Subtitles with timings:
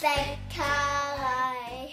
[0.00, 0.08] 在
[0.48, 1.90] 开怀，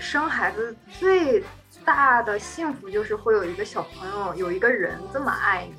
[0.00, 1.44] 生孩子最
[1.84, 5.74] 大的幸福就是会有一个小朋友，有一个人这么爱你。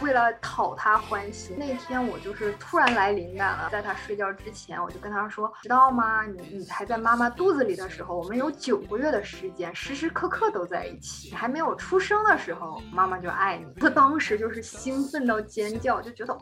[0.00, 6.24] 为了讨他欢心，那天我就是突然来灵感了，在他睡觉之前，我就跟他说，知道吗？
[6.24, 11.28] 你你还在妈妈肚子里的时候，我们有九个月的时间，时时刻刻都在一起。
[11.28, 13.80] 你还没有出生的时候，妈妈就爱你。
[13.80, 16.40] 他当时就是兴奋到尖叫，就觉得哇，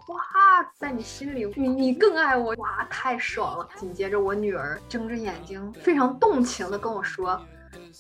[0.79, 3.68] 在你心里，你你更爱我，哇，太爽了。
[3.77, 7.40] 紧接着，我女儿睁着眼睛，非常动情的跟我说。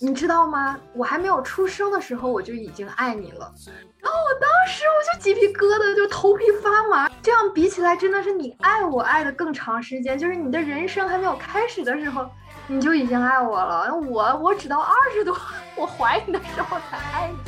[0.00, 0.78] 你知道吗？
[0.94, 3.52] 我还没有出生的时候，我就已经爱你了。
[4.00, 7.10] 然后我当时我就鸡皮疙瘩，就头皮发麻。
[7.22, 12.30] 这样比起来，真的是你爱我爱的更长时间，就是你的人生还没有开始的时候，
[12.66, 13.92] 你就已经爱我了。
[13.94, 15.36] 我我直到二十多，
[15.76, 17.38] 我怀你的时候才爱你。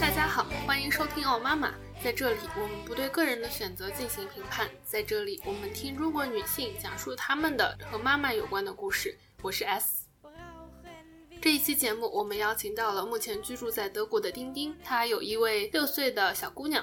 [0.00, 1.74] 大家好，欢迎收听奥妈妈。
[2.02, 4.66] 在这里，我们不对个人的选择进行评判。
[4.82, 9.14] 在这里，我们听中国女性讲述她们的和妈妈有关的故事。
[9.42, 10.06] 我是 S。
[11.42, 16.82] 这一期节目，我们邀请到了目前居住在德国的丁丁，她有一位六岁的小姑娘。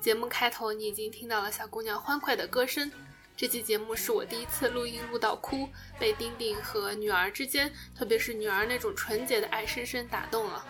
[0.00, 2.88] 节目开头，你已经听到了小姑娘欢快的歌声。
[3.36, 5.68] 这期节目是我第一次录音录到哭，
[5.98, 10.64] 被丁丁和女儿之间，特别是女儿那种纯洁的爱深深打动了。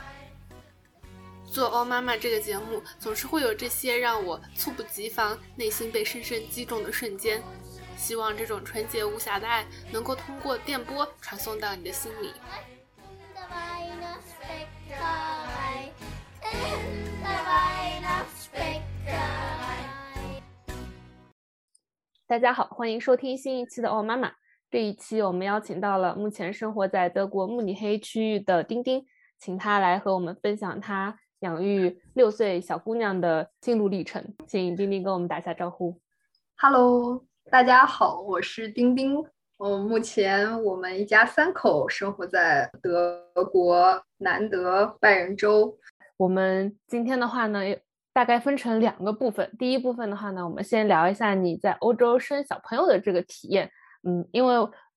[1.52, 7.42] 做《欧妈妈》这个节目，总是会有这些让我猝不及防、内心被深深击中的瞬间。
[7.94, 12.32] 希望这种纯洁无瑕的爱能够通过电波传送到你的心里。
[22.26, 24.28] 大家好，欢迎收听新一期的《欧妈妈》。
[24.70, 29.04] 这一期我们邀请到了目前生活在德国慕尼黑区域的丁丁，
[29.38, 34.24] 请他来和我们分享他养育六岁小姑娘的心路历程。
[34.46, 36.00] 请丁丁跟我们打下招呼。
[36.56, 39.16] Hello，大家好，我是丁丁。
[39.58, 45.76] 嗯，目前我们一家三口生活在德国南德拜仁州。
[46.16, 47.60] 我们今天的话呢，
[48.12, 49.52] 大概分成两个部分。
[49.58, 53.68] 第一部分的话呢，我们先聊一下你在欧洲生小朋友的这个体验。
[54.04, 54.54] 嗯，因为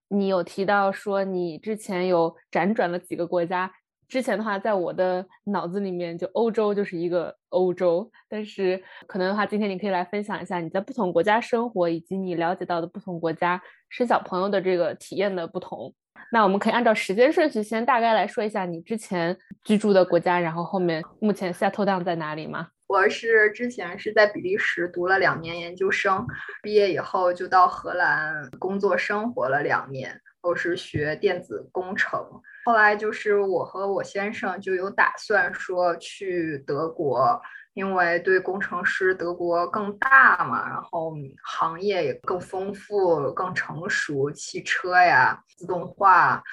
[0.09, 3.73] 你有提到说你之前有辗转了几个国家。
[4.07, 8.09] 之前的话，在我的脑子里面，就欧洲就是一个欧洲。
[8.29, 15.93] 但是可能的话，今天你可以来分享一下你在不同国家生活，以及你了解到的不同国家生小朋友的这个体验的不同。
[16.31, 22.69] 那我们可以按照时间顺序，先大概来说一下你之前居住的国家，然后后面目前 settle down 在哪里吗？
[22.87, 26.25] 我是之前是在比利时读了两年研究生，
[26.61, 32.23] 毕业以后就到荷兰工作生活了两年，我是学电子工程。
[32.65, 37.41] 后来就是我和我先生就有打算说去德国，
[37.73, 46.43] 因为对工程师德国更大嘛，然后行业也更丰富、更成熟，汽车呀、自动化。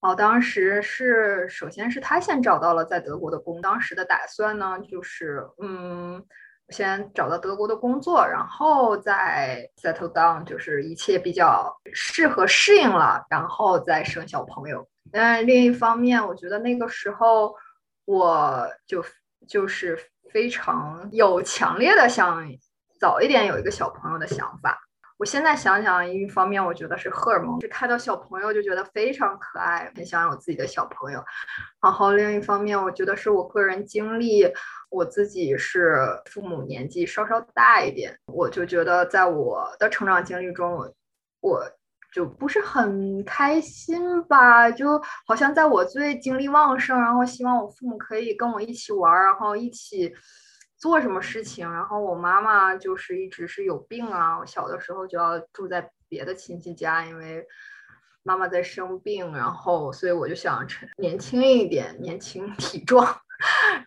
[0.00, 6.22] 哦，当时是首先是他先找到了在德国的工，当时的打算呢就是，嗯，
[6.70, 14.86] 先找到德国的工作，然后再 settle down，就是一切比较适合适应了，然后再生小朋友。
[15.12, 17.54] 但另一方面，我觉得那个时候
[18.04, 19.04] 我就
[19.48, 19.98] 就是
[20.32, 22.46] 非常有强烈的想
[23.00, 24.78] 早一点有一个小朋友的想法。
[25.16, 31.22] 我现在想想，一方面我觉得是荷尔蒙，是看到小朋友就觉得非常可爱，很想有自己的小朋友。
[31.82, 34.50] 然后另一方面，我觉得是我个人经历，
[34.90, 35.96] 我自己是
[36.26, 40.92] 父母年纪稍稍大一点，我就觉得在我的成长经历中，
[41.40, 41.62] 我
[42.12, 50.14] 就不是很开心吧，就好像在我最精力旺盛，然后希望我父母可以跟我一起玩，然后一起。
[50.80, 57.46] 做什么事情，然后我妈妈就是一直是有病啊，我小的时候就要住在别的亲戚家，因为
[58.22, 60.66] 妈妈在生病，然后所以我就想
[60.96, 63.06] 年轻一点，年轻体壮，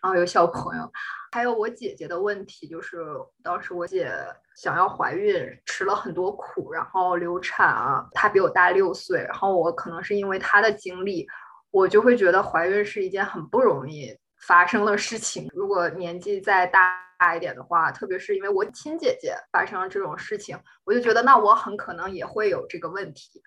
[0.02, 0.90] 后有小朋友。
[1.32, 2.98] 还有我姐姐的问题，就是
[3.42, 4.10] 当时我姐
[4.56, 11.26] 想要怀孕，吃了很多苦，然后流产啊，她比我大六岁，然后我可能是因为她的经历，
[11.70, 14.16] 我就会觉得怀孕是一件很不容易。
[14.46, 20.54] 发生的事情，如果年纪再大一点的话，特别是因为我亲姐姐发生了这种事情，
[20.84, 23.40] 我就觉得那我很可能也会有这个问题，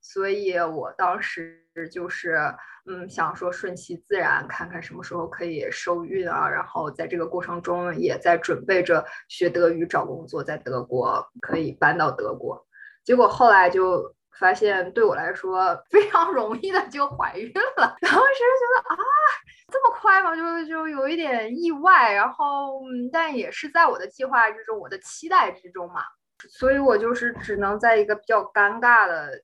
[0.00, 2.38] 所以我当时就是
[2.86, 12.66] 嗯想说顺其自然，看看什么时候可以受孕啊，然后在这个过程中也在准备着学德语、找工作，在德国可以搬到德国。
[13.02, 18.44] 结果后来就发现对我来说非常容易的就怀孕了，然后是觉
[18.74, 18.96] 得啊，
[19.72, 20.34] 这么快吗？
[20.36, 22.80] 就就有一点意外，然后
[23.12, 26.02] 但也是在我的计划之中，我的期待之中嘛，
[26.48, 29.40] 所以我就是只能在一个比较尴尬的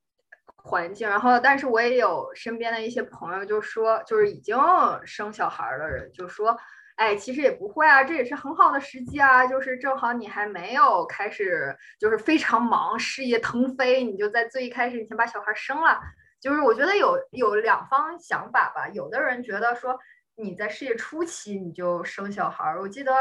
[0.63, 4.57] 环境，然后但是我也有身边的一些朋友就说，就是已经
[5.05, 6.57] 生小孩的人就说。
[6.97, 15.99] 哎，其实也不会啊，这也是很好的时机啊，就是正好你还没有开始，就是非常忙，事业腾飞，你就在最一开始你先把小孩生了。
[16.39, 19.99] 就是我觉得有有两方想法吧，有的人觉得说
[20.37, 23.13] 你在事业初期你就生小孩，我记得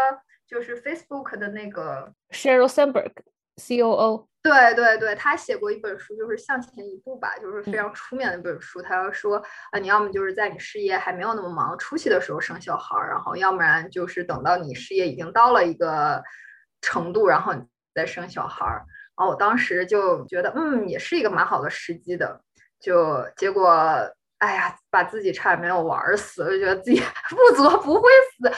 [0.46, 4.29] 就是 Facebook 的那个 Sheryl Sandberg，COO。
[4.42, 8.82] 对对对，他写过一本书，就是向前一步吧，就是非常出名的一本书。
[8.82, 9.38] 他要说
[9.72, 16.24] 啊，你要么就是在你事业还没有那么忙初期的时候生小孩，然后要不然就是等到你事业已经到了一个
[16.82, 17.62] 程度，然后你
[17.94, 18.66] 再生小孩。
[18.66, 22.42] 然后我当时就觉得，嗯，也是一个蛮好的时机的。
[22.80, 23.70] 就结果，
[24.38, 28.02] 哎呀，把自己差点没有玩死，就觉得自己 不作不会
[28.38, 28.50] 死。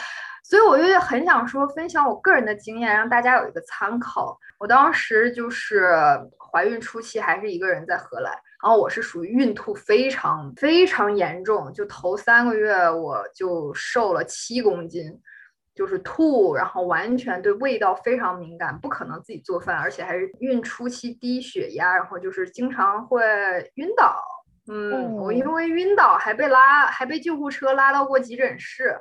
[0.52, 4.38] 所以我就很想说，分享我个人的经验，让大家有一个参考。
[4.60, 5.90] 我当时就是
[6.38, 15.18] 怀孕初期，还是一个人在荷兰，然后我是属于孕吐非常非常严重，就头三个月我就瘦了七公斤，
[15.74, 23.24] 就是吐，然后完全对味道非常敏感，不可能自己做饭，而且还是孕初期低血压，然后就是经常会
[23.76, 24.22] 晕倒。
[24.68, 29.00] 嗯，我因为晕倒还被拉，还被救护车拉到过急诊室。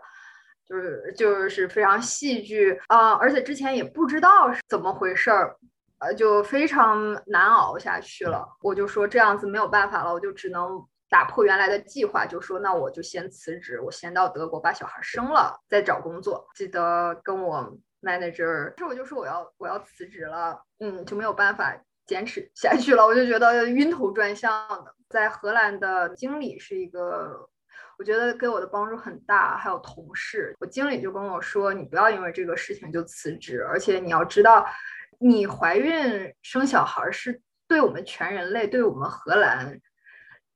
[0.70, 5.56] 就是就是非常戏剧啊，而且之前也不知道是怎么回事儿，
[5.98, 8.46] 呃，就非常难熬下去了。
[8.62, 16.46] 我就说这样子没有办法了，我就只能打破原来的计划，就说那我就先辞职，我先到德国把小孩生了再找工作。
[16.54, 21.76] 记得跟我 manager，这我就说我要我要辞职了，嗯，就没有办法
[22.06, 24.94] 坚持下去了，我就觉得晕头转向的。
[25.08, 27.48] 在荷兰的经理是一个。
[28.00, 34.64] 我觉得给我的帮助很大，还有同事，我经理就跟我说，你不要因为这个事情就辞职，而且你要知道，
[35.18, 39.78] 你怀孕生小孩是对我们全人类，对我们荷兰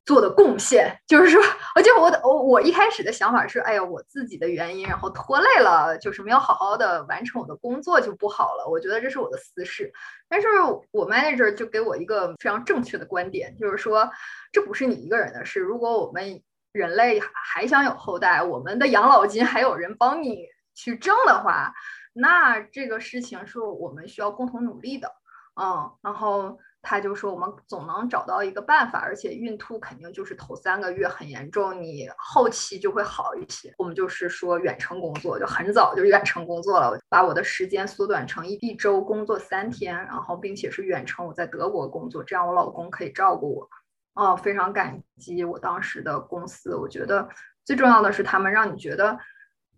[0.07, 0.99] 做的贡献。
[1.07, 1.39] 就是说，
[1.75, 8.67] 而且我我我一开始的想法是，哎呀，我自己的原因，然后拖累了，就是没有好好的完成我的工作就不好了。
[8.67, 9.93] 我觉得这是我的私事，
[10.31, 10.49] 但是
[10.93, 14.11] 我 manager 就给我一个非常正确的观点，就是说，
[14.51, 16.43] 这不是你一个人的事，如果我们。
[16.75, 20.45] 人类还想有后代，我们的养老金还有人帮你
[20.75, 21.73] 去挣的话，
[22.13, 25.09] 那这个事情是我们需要共同努力的。
[25.55, 33.73] 嗯，然后他就说我们总能找到一个办法，而且孕吐肯定就是头三个月很严重，你后期就会好一些。
[33.79, 43.71] 我们就是说远程工作，就很早就远程工作了，把我的时间缩短成一一周工作三天，然后并且是远程我在德国工作，这样我老公可以照顾我。
[44.15, 46.75] 哦，非常感激我当时的公司。
[46.75, 47.29] 我觉得
[47.65, 49.19] 最重要的是，他们让你觉得，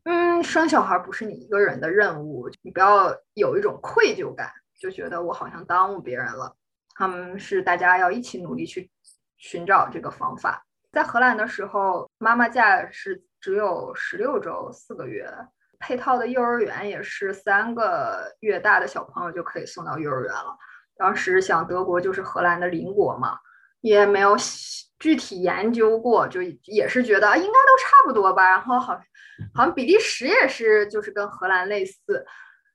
[0.04, 6.54] 嗯，生小孩不是你一个人的任务，你不要有一种愧疚感，就觉得我好像耽误别人了。
[6.94, 8.90] 他们是大家要一起努力去
[9.38, 10.62] 寻找这个方法。
[10.92, 15.30] 在荷兰的时候，妈妈假是只有十六周，四个月，
[15.78, 20.56] 配套的幼儿园也是三个月大的小朋友就可以送到幼儿园了。
[20.96, 23.38] 当时想，德国就是荷兰的邻国嘛。
[23.80, 24.36] 也没有
[24.98, 28.48] 具体研究过，就也是觉得应该都差不多吧。
[28.48, 28.94] 然后好，
[29.54, 32.24] 好像比利时也是，就是跟荷兰类似，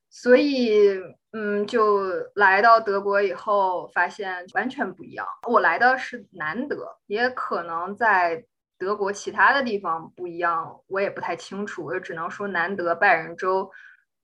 [0.10, 1.00] 所以
[1.34, 2.04] 嗯，就
[2.36, 5.25] 来到德国以后，发现完全不一样。
[5.48, 8.46] 我来的是南德，也可能在
[8.78, 11.86] 德国其他的地方不一样，我也不太清楚。
[11.86, 13.70] 我只能说南德拜仁州。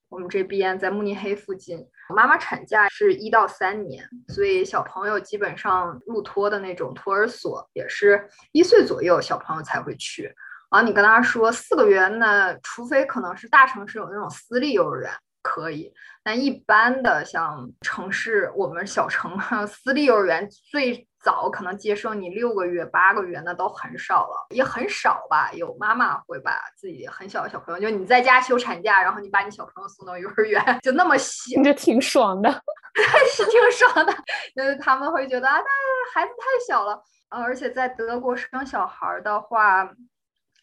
[0.09, 1.85] 我们这边在慕尼黑附近，
[2.15, 10.23] 妈妈产假是一到三年，所以小朋友基本上入托的那种托儿所也是一岁左右小朋友才会去。
[10.69, 15.11] 然后你跟他说四个月，那除非可能是大城市有那种私立幼儿园
[15.41, 19.37] 可以，但一般的像城市，我们小城
[19.67, 21.07] 私立幼儿园最。
[21.27, 25.51] 早可能接受你六个月、八个月，那都很少了，也很少吧。
[25.51, 32.49] 有妈妈会把自己很小的小朋友，就你在家休产假，然后你把你小朋友送到幼儿园， 就那么小，这挺爽的，
[33.35, 34.13] 是挺爽的。
[34.55, 35.65] 就是他们会觉得啊，那
[36.13, 39.91] 孩子太小了呃，而且在德国生小孩的话，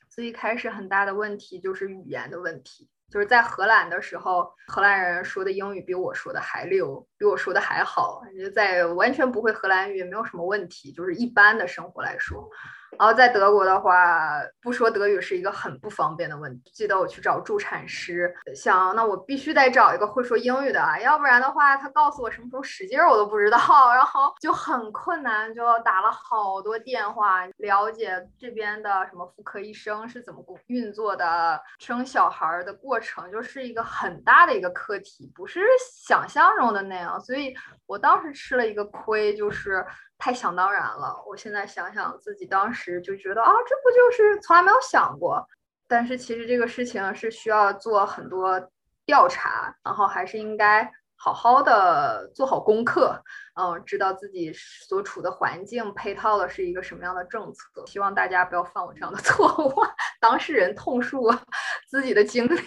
[0.09, 2.89] 最开始很大的问题就是语言的问题。
[3.15, 12.51] 就是在荷兰的时候，荷兰人说的英语比我说的还溜，比我说的还好，就在完全不会荷兰语，没有什么问题，就是一般的生活来说。
[12.99, 16.71] 然后在德国的话，不说德语是一个很不方便的问题。
[16.73, 23.59] 记得我去找助产师，想那我必须得找一个会说英语的啊，要不然的话，他告诉我什么时候使劲儿我都不知道，
[23.95, 35.61] 然后就很困难，就打了好多电话了解这边的什么妇科医生是怎么工运作的，生小孩的过程就是一个很大的一个课题，不是
[36.07, 37.55] 想象中的那样，所以
[37.87, 39.85] 我当时吃了一个亏，就是。
[40.19, 45.47] 太想当然了，我现在想想自己当时就觉得啊，这不就是从来没有想过。
[45.87, 48.59] 但是其实这个事情是需要做很多
[49.05, 53.23] 调查，然后还是应该好好的做好功课，
[53.55, 57.85] 嗯，知道自己所处的环境配套的是一个什么样的政策。
[57.87, 59.75] 希望大家不要犯我这样的 错误，
[60.21, 61.31] 当事人痛述
[61.87, 62.61] 自己的经历。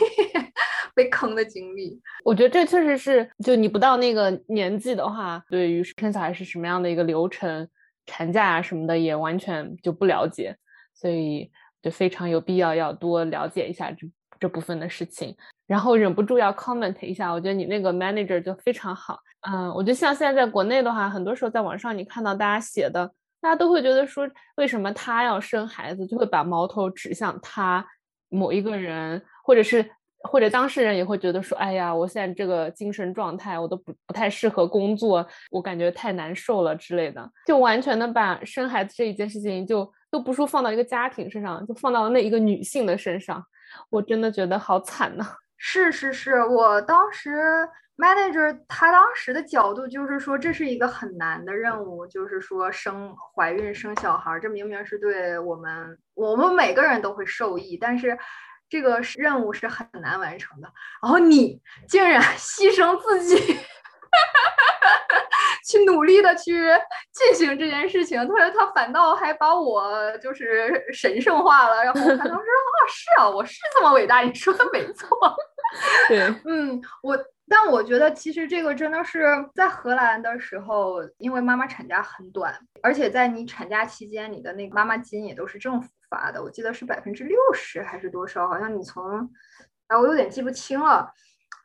[0.97, 7.69] 被坑的经历，我觉得这确实是，就你不到那个年纪的话，对于生小孩是什么样的一个流程、
[8.07, 10.57] 产假啊什么的，也完全就不了解，
[10.95, 11.51] 所以
[11.83, 14.07] 就非常有必要要多了解一下这
[14.39, 15.37] 这部分的事情。
[15.67, 19.19] 然后忍不住要 comment 一下，我觉得你那个 manager 就非常好。
[19.41, 23.05] 嗯，我觉得像现在在国内的话，很多时候在网上你看到大家写的，
[23.39, 27.85] 大家都会觉得说，为什么他要生孩子，就会把矛头指向他
[28.29, 29.85] 某一个人，或者是。
[30.23, 43.41] 或者当事人也会觉得说，哎呀，我现在这个精神状态，我都不不太适合工作，我感觉太难受了之类的，就完全的把生孩子这一件事情，就都不说放到一个家庭身上，就放到了那一个女性的身上，
[43.89, 45.25] 我真的觉得好惨呐。
[45.57, 58.17] 是是是，我当时 manager 他当时的角度就是说，这是一个很难的任务，就是说生怀孕生小孩，这明明是对我们我们每个人都会受益，但是。
[58.69, 60.67] 这个任务是很难完成的，
[61.01, 63.35] 然后你竟然牺牲自己，
[65.67, 66.67] 去努力的去
[67.11, 75.07] 进行这件事情，他说他反倒还把我就是神圣化了，然后他当时说啊是啊，我是这么伟大，你说的没错，
[76.07, 77.17] 对， 嗯，我
[77.49, 85.89] 但我觉得其实这个真的是在荷兰的时候，因为妈妈产假很短，而且在你产假期间，你的那个妈妈金也都是政府。
[86.09, 88.47] 发的，我记得是百分之六十还是多少？
[88.47, 89.29] 好像你从，
[89.87, 91.11] 哎，我有点记不清了。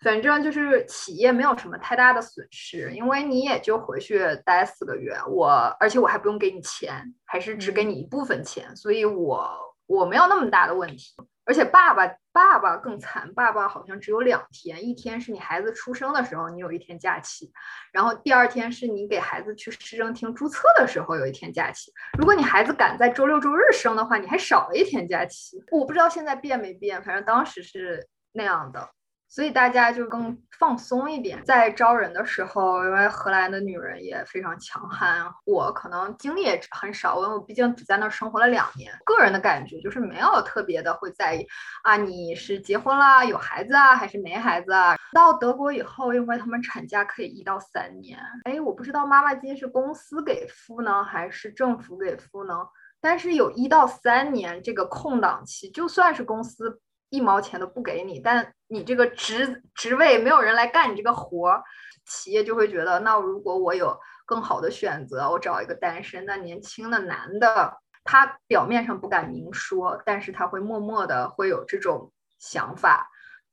[0.00, 9.48] 反正就是企业没有什么太大的损失，因为你也就回去待四个月，我而且我还不用给你钱，还是只给你一部分钱，所以我
[9.86, 11.14] 我没有那么大的问题。
[11.44, 17.52] 而且爸爸爸爸更惨，爸爸好像只有两天，一天是你孩子出生的时候，你有一天假期，
[17.92, 21.92] 然后第二天是你给孩子去市政厅注册的时候有一天假期。
[22.18, 25.62] 如果你孩子赶在周六周日生的话，你还少了一天假期。
[25.72, 28.90] 我不知道现在变没变，反正当时是那样的。
[29.34, 35.24] 所以大家就更放松一点，在招人的时候，因为荷兰的女人也非常强悍。
[35.46, 38.92] 我可能经历也很少，因为我毕竟只在那儿生活了两年。
[39.06, 41.46] 个人的感觉就是没有特别的会在意
[41.82, 44.98] 啊，你是结婚啦、有孩子啊，还是没孩子啊？
[45.14, 48.20] 到德国以后，因为他们产假可以一到三年。
[48.44, 52.54] 哎，我不知道妈妈金是公司给付呢，还是政府给付呢？
[53.00, 56.82] 但是有一到三年这个空档期，就算是公司。
[57.12, 61.62] 一毛钱都不给你，但你这个职职位没有人来干你这个活儿，
[62.06, 73.06] 企业就会觉得，那如果我有更好的选择，我找一个单身的年轻的男的，他表面上不敢明说，但是他会默默的会有这种想法，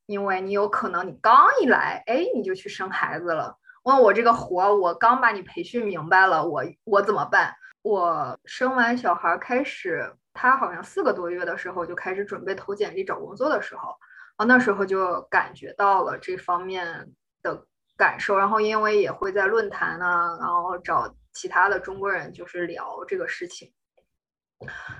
[0.05, 7.53] 因为你有可能你刚一来，哎，你就去生孩子了，问我这个活儿，我刚把你培训明白了，我我怎么办？
[7.81, 10.15] 我生完小孩开始。
[10.41, 13.93] 他好像四个多月的时候就开始准备投简历找工作的时候，
[14.37, 17.65] 啊，那时候就感觉到了这方面的
[17.97, 18.37] 感受。
[18.37, 23.73] 然后因为也会在论坛啊，然后找其他的中国人就是聊这个事情，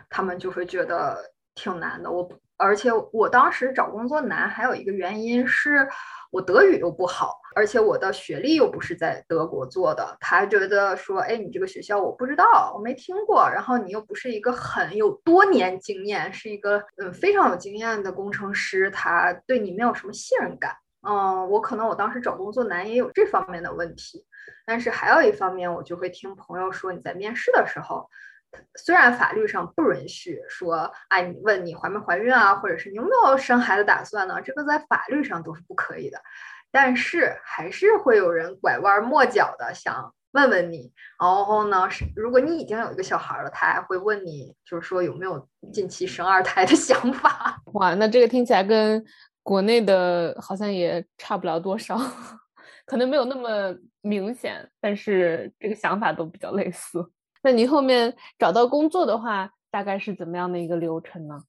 [0.09, 2.11] 他们就会觉得挺难的。
[2.11, 2.29] 我
[2.59, 5.89] 而且我当时找工作难，还有一个原因是。
[6.31, 20.71] 我德语又不好，而且我的学历又不是在德国做的，他觉得说，哎，你这个学校我不知道，我没听过，然后你又不是一个很有多年经验，是一个嗯非常有经验的工程师，他对你没有什么信任感。
[21.01, 24.23] 嗯，我可能我当时找工作难也有这方面的问题，
[24.67, 28.07] 但是还有一方面，我就会听朋友说，你在面试的时候。
[28.75, 34.41] 虽然法律上不允许说，哎，你问你怀没怀孕啊，或者是你有没有生孩子打算呢？
[34.41, 36.19] 这个在法律上都是不可以的。
[36.71, 40.91] 但是还是会有人拐弯抹角的想问问你。
[41.19, 47.59] 然后呢，是如果你已经有一个小孩了，他还会问你，就是说有没有近期生二胎的 想法。
[47.73, 49.03] 哇，那这个听起来跟
[49.43, 51.99] 国内的好像也差不了多少。
[52.85, 57.03] 可能没有那么明显，但是这个想法都比较类似。
[57.41, 61.41] 那你后面找到工作的话，大概是怎么样的一个流程呢？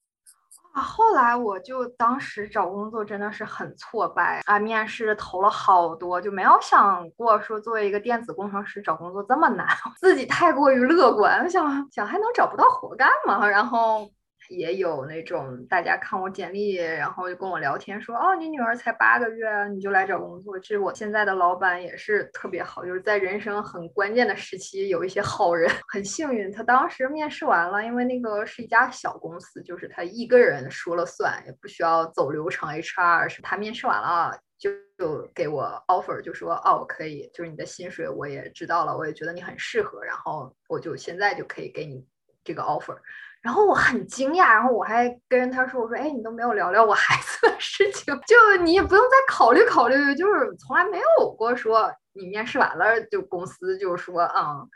[0.72, 9.66] 啊，后来我就当时找工作真的是很挫败啊，面试投了好多，就没有想过说作为一个电子工程师找工作这么难，
[9.98, 13.46] 自己太过于乐观，想想还能找不到活干嘛？
[13.48, 14.08] 然后。
[14.50, 20.58] 也有那种大家看我简历，然后就跟我聊天说，哦，你女儿才八个月，你就来找工作。
[20.58, 26.50] 其实我现在的老板也是特别好，就是在人生很关键的时期有一些好人，很幸运。
[26.50, 42.04] 他当时面试完了，因为那个是一家小公司，就是他一个人说了算，也不需要走流程，HR 是他面试完了就就给我 offer，就说哦，可以，就是你的薪水我也知道了，我也觉得你很适合，然后我就现在就可以给你
[42.42, 42.96] 这个 offer。
[43.42, 54.68] 然后我很惊讶，然后我还跟他说：“我说，哎，你都没有聊聊我孩子的事情， 就你也不用再考虑考虑，就是从来没有过说你面试完了就公司就说，嗯，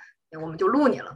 [0.42, 1.14] 我们就录你了。”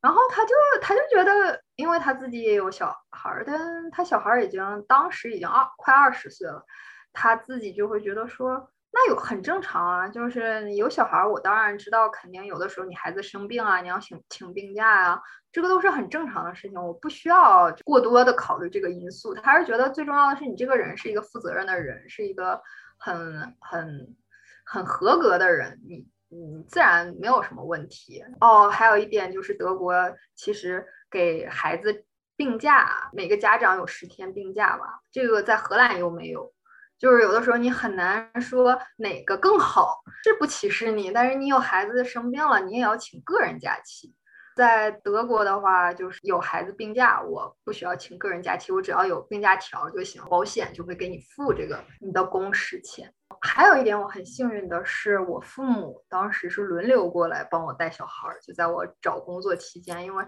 [0.00, 3.58] 然后他就他就觉得，因为他自己也有小孩儿，但
[3.90, 6.64] 他小孩儿已经当时已经二快二十岁了，
[7.12, 8.70] 他自己就会觉得说。
[8.98, 15.22] 那有很正常啊，就是有小孩，我当然知道，肯定有的时候你孩子生病啊，你要请请病假啊，
[15.52, 19.34] 这个都是很正常的事情，我不需要过多的考虑这个因素。
[19.34, 22.58] 他是觉得最重要的是你这个人是一个负责任的人，是一个
[22.96, 24.16] 很很
[24.64, 28.24] 很合格的人，你你自然没有什么问题。
[28.40, 29.94] 哦，还有一点就是德国
[30.34, 36.55] 其实给孩子病假，每个家长有十天病假吧，这个在荷兰又没有。
[36.98, 44.14] 就是有的时候你很难说哪个更好，是不歧视你，但是你有孩子生病了，你也要请个人假期。
[44.56, 53.12] 在德国的话，就是有孩子病假，我不需要请个人假期，我只要有病假条就行，保险就会给你付这个你的工时钱。
[53.42, 60.24] 还有一点我很幸运的是，我父母当时是轮流过来帮我带小孩，就在我找工作期间，因为。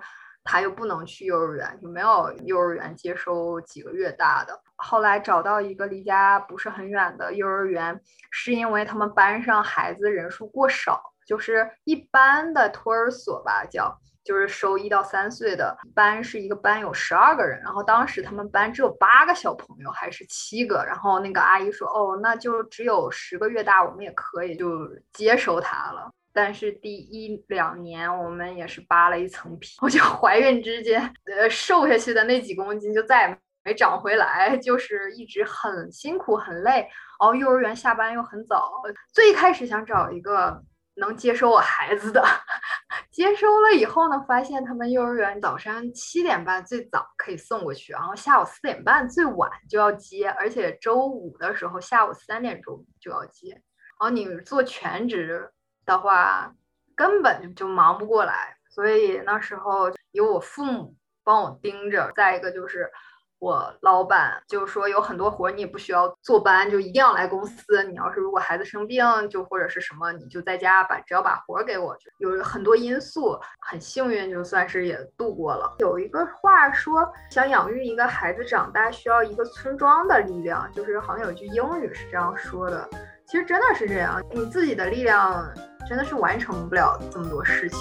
[0.50, 4.58] 他又不能去幼儿园，就没有幼儿园接收几个月大的。
[4.76, 8.00] 后来找到一个离家不是很远的幼儿园，
[8.30, 26.10] 是因为他们班上孩子人数过少，就是一般的托儿所吧，叫就是收一到三岁的班，是一个班有十二个人，然后当时他们班只有八个小朋友还是七个，然后那个阿姨说，哦，那就只有十个月大，我们也可以就接收他了。
[26.40, 36.88] 但是第一两年我们也是扒了一层皮，我就 怀孕之间，呃，瘦下去的那几公斤就再也没长回来，就是一直很辛苦很累。
[37.20, 38.70] 然后，幼儿园下班又很早，
[39.12, 40.62] 最开始想找一个
[40.94, 42.24] 能接收我孩子的，
[43.10, 53.50] 接收了以后呢，发现他们幼儿园早上七点半最早可以送过去，然后下午四点半最晚就要接，而且周五的时候下午三点钟就要接。
[53.50, 55.50] 然后你做全职。
[55.88, 56.52] 的话，
[56.94, 62.12] 根本就忙不过来，所以那时候有我父母帮我盯着。
[62.14, 62.90] 再一个就是
[63.38, 67.82] 我老板就说有很多活你也不需要坐班，就一定要来公司。
[67.84, 71.96] 你要是如果孩子生病，就或者是什么，你就在家把只要把活给我。
[72.18, 75.76] 有很多因素，很幸运就算是也度过了。
[75.78, 82.86] 有一个话说，想养育一个孩子长大，需要一个村庄的力量，就是好像有句英语是这样说的。
[83.24, 85.46] 其实真的是这样，你自己的力量。
[85.88, 87.78] 真的是完成不了这么多事情，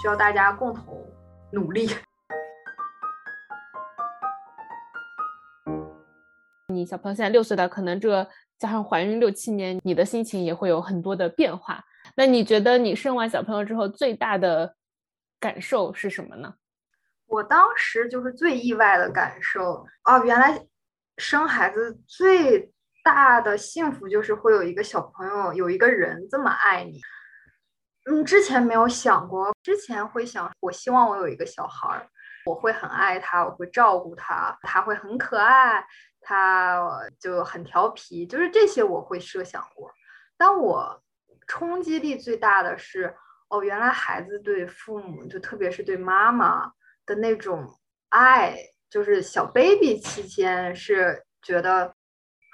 [0.00, 1.04] 需要大家共同
[1.50, 1.90] 努力。
[6.72, 8.24] 你小朋友现在六岁了，可能这
[8.58, 11.84] 加上怀孕六七年，你的心情也会有很多的变化。
[12.14, 14.76] 那你觉得你生完小朋友之后最大的
[15.40, 16.54] 感受是什么呢？
[17.26, 20.64] 我当时就是最意外的感受哦，原来
[21.16, 27.00] 生孩子最大的幸福就是会有一个小朋友，有一个人这么爱你。
[28.10, 32.08] 嗯，之前没有想过，之前会想，我希望我有一个小孩儿，
[32.46, 35.86] 我会很爱他，我会照顾他，他会很可爱，
[36.22, 36.82] 他
[37.20, 39.92] 就很调皮，就是这些我会设想过。
[40.38, 41.02] 但我
[41.46, 43.14] 冲击力最大的是，
[43.50, 46.72] 哦，原来孩子对父母，就特别是对妈妈
[47.04, 47.68] 的那种
[48.08, 48.56] 爱，
[48.88, 51.94] 就是小 baby 期间是觉得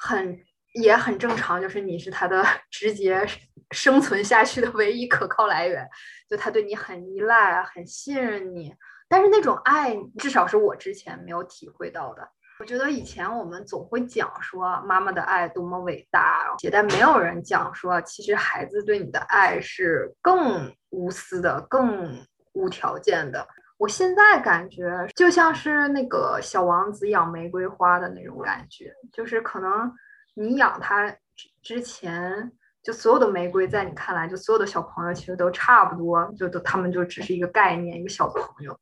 [0.01, 0.37] 很
[0.75, 3.27] 也很正常，就是你是他的 直接。
[3.71, 5.89] 生存下去的唯一可靠来源，
[6.29, 8.73] 就他对你很依赖，很信任你。
[9.09, 12.29] 但是那种爱，至少是我之前没有体会到的。
[12.61, 23.45] 我觉得以前我们总会讲说妈妈的爱多么伟大，但没有人讲说，其实孩子对你的爱是更无私的、更无条件的。
[23.77, 29.93] 我现在感觉就像是那个小王子养玫瑰花的那种感觉，就是可能
[30.35, 31.17] 你养它
[31.63, 32.53] 之前。
[32.83, 38.79] 就所有的玫瑰在你看来，就所有的小朋友其实都差不多，就都他们就只是一个概念，一个小朋友。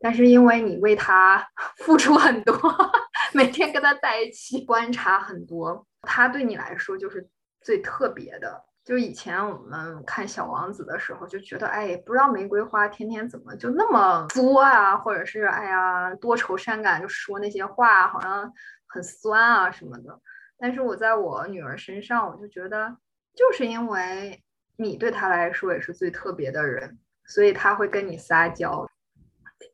[0.00, 1.46] 但是因为你为他
[1.84, 2.56] 付出很多，
[3.34, 7.28] 每天跟他在一起观察很多，他对你来说就是
[7.60, 8.58] 最特别的。
[8.82, 18.50] 就以前我们看《小王子》的时候，就觉得哎，不知道玫瑰花天天怎么就那么作啊，或者是哎呀多愁善感，就说那些话好像
[18.86, 20.18] 很酸啊什么的。
[20.62, 22.96] 但是我在我女儿身上，我就觉得，
[23.34, 24.40] 就是因为
[24.76, 28.88] 你对她来说也是最特别的人，所以她会跟你撒娇。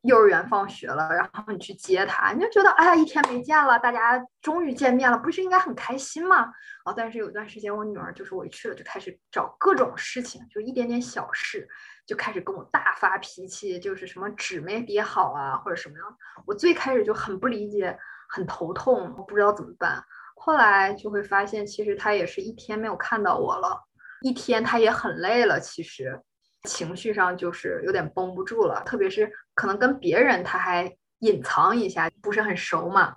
[0.02, 6.52] 幼儿园放学了，然后你去接他，你就觉得哎呀，一天没见了，大家终于见面了，不是应该很开心吗？
[6.84, 11.68] 哦，但是有段时间我女儿就是我一去了就开始找各种事情，就一点点小事
[12.06, 16.18] 就开始跟我大发脾气，就是什么纸没叠好啊，或者什么样。
[16.46, 17.98] 我最开始就很不理解，
[18.28, 20.04] 很头痛，我不知道怎么办。
[20.38, 23.84] 后来就会发现，其实他也是一天没有看到我了，
[24.22, 26.20] 一天他也很累了，其实。
[26.64, 33.14] 情绪上就是有点绷不住了，特别是可能跟别人他还隐藏一下，不是很熟嘛。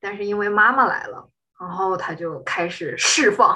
[0.00, 1.28] 但是因为妈妈来了，
[1.60, 3.54] 然后他就开始释放，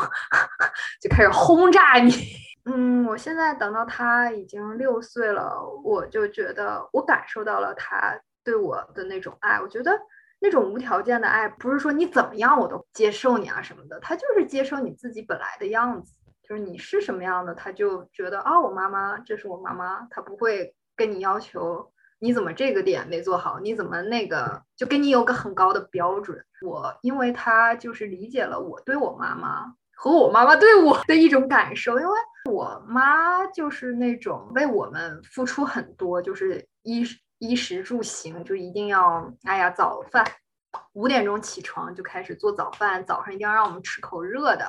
[1.01, 2.13] 就开始轰炸你。
[2.67, 9.59] 嗯，我现在等到他已经六岁了，我就觉得我感受到了他对我的那种爱。
[9.61, 9.99] 我觉得
[10.43, 16.13] 那种无条件的爱，不是说你怎么样我都接受你啊什么的，他就是接受你自己本来的样子。
[16.43, 26.45] 就是你是什么样的，他就觉得啊，我妈妈，这是我妈妈，他不会跟你要求你怎么这个点没做好，你怎么那个，就给你有个很高的标准。
[26.67, 32.13] 我因为他就是理解了我对我妈妈和我妈妈对我的一种感受，因为
[32.51, 37.05] 我妈就是那种为我们付出很多，就是衣
[37.43, 40.25] 衣食住行，就一定要哎呀早饭
[40.93, 44.67] 五点钟起床就开始做早饭，早上一定要让我们吃口热的，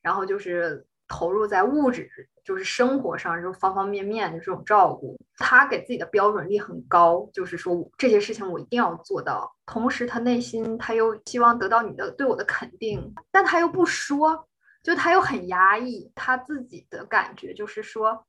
[0.00, 0.86] 然后就是。
[1.08, 2.10] 投入在物质，
[2.44, 9.54] 就是生活上，就方方面面的这种照顾，他给自己的标准力很高，就是说这些事情我一定要做到。
[9.66, 14.48] 同时，他内心他又希望得到你的对我的肯定，但他又不说，
[14.82, 18.26] 就他又很压抑他自己的感觉，就是说，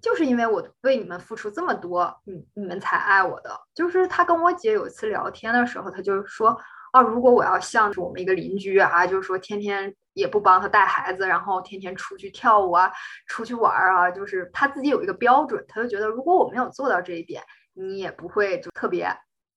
[0.00, 3.50] 就是因为我为你们付出这么多，你你们才爱我的。
[3.74, 6.56] 就是他跟我姐有一次聊天的时候，他就说。
[6.92, 12.90] 啊，如果我要像我们一个邻居啊，就是说天天也不帮他带孩子，然后天天出去跳舞啊，
[13.26, 17.42] 出去玩啊，就是他自己有一个标准，他就觉得如果我没有做到这一点，
[17.74, 19.06] 你也不会就特别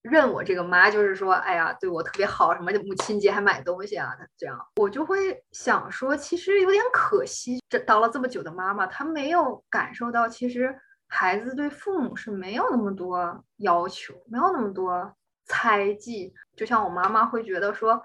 [0.01, 10.75] 认我这个妈，就是说，哎呀，对我特别好，什么母亲节还买东西啊，这样我就会想说，其实有点可惜，这当了这么久的妈妈，她没有感受到，其实
[11.07, 15.13] 孩子对父母是没有那么多要求，没有那么多。
[15.51, 17.99] 猜忌，就像我妈妈会觉得说，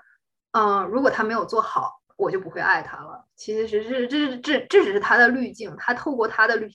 [0.52, 3.22] 嗯，如果他没有做好，我就不会爱他了。
[3.36, 6.66] 其实是这这这这只是他的滤镜，他透过他的滤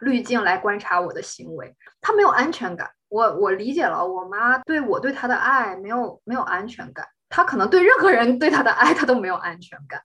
[0.00, 2.90] 滤镜来观察我的行为，他没有安全感。
[3.08, 10.00] 我我理解了，我妈对我对她的爱没有没有安全感，她可能对任何人对她的爱她都没有安全感。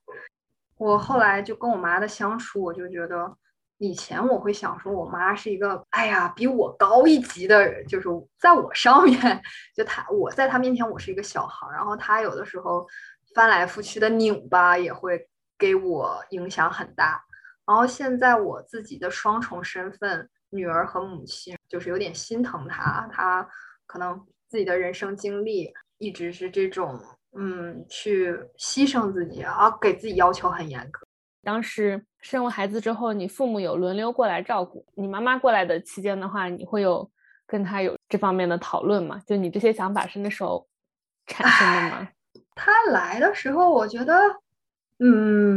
[0.76, 3.36] 我后来就跟我妈的相处，我就觉得。
[3.78, 9.42] 以前我会想说，我妈是一个，哎呀，比我高一级的人，就是在我上面，
[9.74, 12.86] 就她，我在她面前我是一个小孩，然后她有的时候
[13.34, 17.20] 翻来覆去的拧巴也会给我影响很大。
[17.66, 23.46] 然后现在我自己的双重身份，女儿和母亲，就是有点心疼她，她
[23.86, 26.98] 可能自己的人生经历一直是这种，
[27.36, 31.06] 嗯，去牺牲自己啊，给自己要求很严格。
[31.42, 35.06] 当时生完孩子之后，你父母有轮流过来照顾你。
[35.06, 37.10] 妈妈过来的期间的话，你会有
[37.46, 39.20] 跟她有这方面的讨论吗？
[39.26, 40.66] 就你这些想法是那时候
[41.26, 42.08] 产生的吗？
[42.56, 44.14] 他来的时候，我觉得，
[45.00, 45.06] 嗯，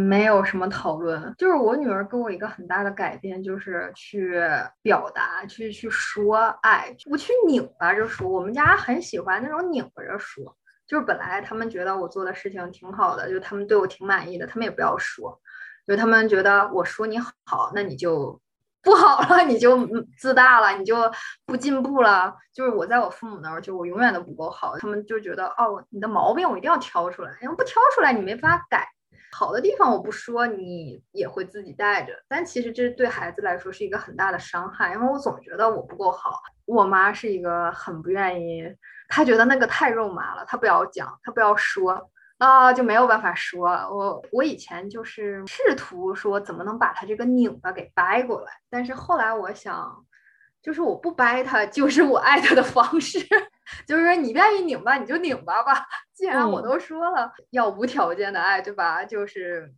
[0.07, 1.33] 没有什么讨论。
[1.37, 4.41] 就是我女儿给我一个很大的改变，就是去
[4.81, 8.27] 表达，去去说爱，不去拧巴着说。
[8.27, 10.43] 我们家很喜欢那种拧巴着说，
[10.87, 15.39] 就是本来他们觉得我做的事情挺好的，就他们对我挺满意的，他们也不要说。
[15.85, 18.41] 就他们觉得我说你好，那你就
[18.81, 20.95] 不好了，你就自大了，你就
[21.45, 22.35] 不进步了。
[22.51, 24.75] 就是我在我父母那儿，就我永远都不够好。
[24.79, 28.89] 他们就觉得哦，你的毛病我一定要挑出来，要不挑出来你没法改。
[29.31, 32.13] 好的地方我不说，你也会自己带着。
[32.27, 36.41] 但其实这对孩子来说是一个很大的伤害，因为我总觉得我不够好。
[36.65, 38.63] 我妈是一个很不愿意，
[39.07, 42.09] 她觉得那个太肉麻了，她不要讲，她不要说。
[42.39, 43.67] 啊，就没有办法说。
[43.67, 50.05] 我我以前就是试图说怎么能把他这个拧巴给掰过来，但是后来我想，
[50.61, 53.19] 就是我不掰他，就是我爱他的方式。
[53.85, 59.03] 就是说你愿意拧巴你就拧巴吧，既然我都说了要无条件的爱，对吧？
[59.03, 59.69] 就是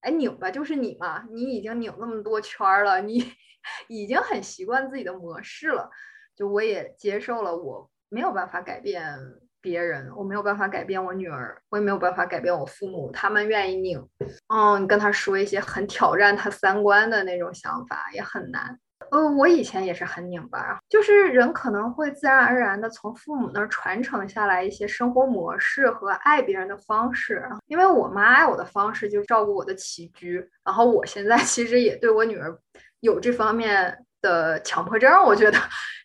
[0.00, 3.32] 哎，拧吧，就是你嘛，你已经拧那么多圈儿了，你
[3.88, 5.90] 已经很习惯自己的模式了。
[6.34, 9.16] 就我也接受了，我没有办法改变
[9.60, 14.04] 别人，我没有办法改变我女儿，我也没有办法改变我父母，他们愿意拧，
[14.52, 18.78] 嗯，你跟他说一些很挑战他三观的那种想法也很难。
[19.10, 27.42] 呃，我以前也是很拧巴，就是人可能会自然而然的从父母那儿传承下来一些生活模式和爱别人的方式。
[27.66, 32.56] 因为我妈爱我的方式就是照顾我的起居，然后我现在其实也对我女儿
[33.00, 35.58] 有这方面的强迫症，我觉得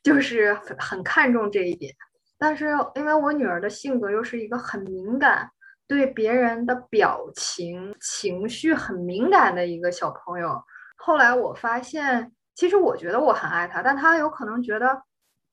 [0.04, 1.94] 就是很很看重这一点。
[2.38, 5.50] 但是因为我女儿的性格又是一个很敏感，
[5.88, 10.64] 对别人的表情、情绪很敏感的一个小朋友，
[10.98, 12.32] 后来我发现。
[12.62, 15.02] 其实我觉得我很爱他，但他有可能觉得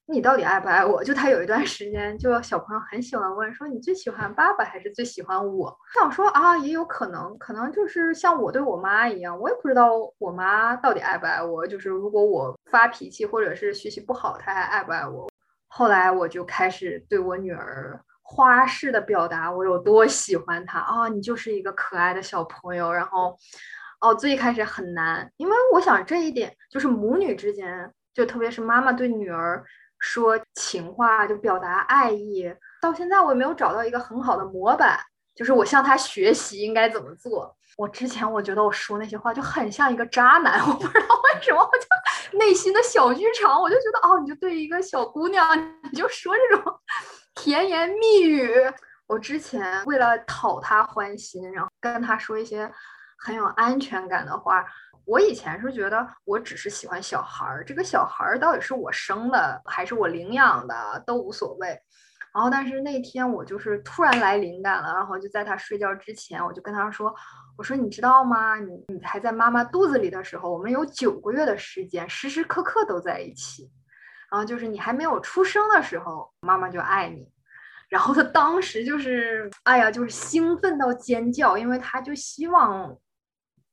[0.05, 1.03] 你到底爱不爱我？
[1.03, 5.69] 就他有一段时间，就小朋友很喜欢问说你最喜欢爸爸还是最喜欢我？
[5.69, 11.67] 我想说啊，也有可能，可能就是像我对我妈一样，我也不知道我妈到底爱不爱我。
[11.67, 15.31] 就是如果我发脾气或者是学习不好，她还爱不爱我？
[15.69, 23.35] 后来我就开始对我女儿花式的表达我有多喜欢她啊，你就是一个可爱的小朋友，然后。
[24.01, 29.65] 哦，最开始很难，因为我想这一点就是母女之间，就特别是妈妈对女儿
[29.99, 32.55] 说情话，就表达爱意。
[32.81, 35.01] 到现在我也没有找到一个很好的模板，
[35.35, 37.53] 就是我向他学习应该怎么做。
[37.77, 45.45] 我之前我觉得我说那些话就很像一个渣男，我不知道为什么，我就内心的小剧场，我就觉得哦，你就对一个小姑娘，
[45.91, 46.81] 你就说这种
[47.35, 48.53] 甜言蜜语。
[49.09, 52.71] 我之前为了讨她欢心，然后跟她说一些。
[53.19, 54.65] 很有安全感的话，
[55.05, 61.69] 我以前是觉得我只是喜欢小孩儿，这个小孩儿到底是我生的还是我领养的都无所谓。
[62.35, 67.13] 然后，但是那天我就是突然来灵感了，然后就在他睡觉之前，我就跟他说
[67.57, 68.57] ：“我说你知道吗？
[68.57, 73.69] 你你还在妈妈肚子里的时候，我们有九个月的时间，时时刻刻都在一起。
[74.31, 77.27] 然后就是你还没有出生的时候，妈妈就爱你。
[77.89, 82.95] 然后他当时就是，哎呀，就是兴奋到尖叫，因为他就希望。”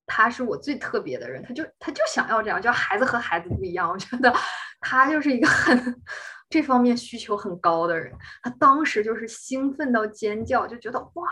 [0.07, 3.89] 他是我最特别的人，他就他就想要这样，就孩子和孩子不一样。
[3.89, 4.33] 我觉得
[4.79, 6.01] 他就是一个很
[6.47, 8.13] 这方面需求很高的人。
[8.43, 11.23] 他当时就是兴奋到尖叫，就觉得哇，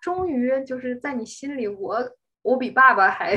[0.00, 1.98] 终于就是在你心里，我
[2.42, 3.36] 我比爸爸还，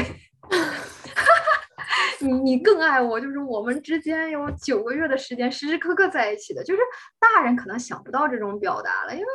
[2.20, 3.20] 你你更爱我。
[3.20, 6.64] 就是我们之间有九个月的时间，时时刻刻在一起的。
[6.64, 6.82] 就是
[7.20, 9.28] 大人可能想不到这种表达了，因为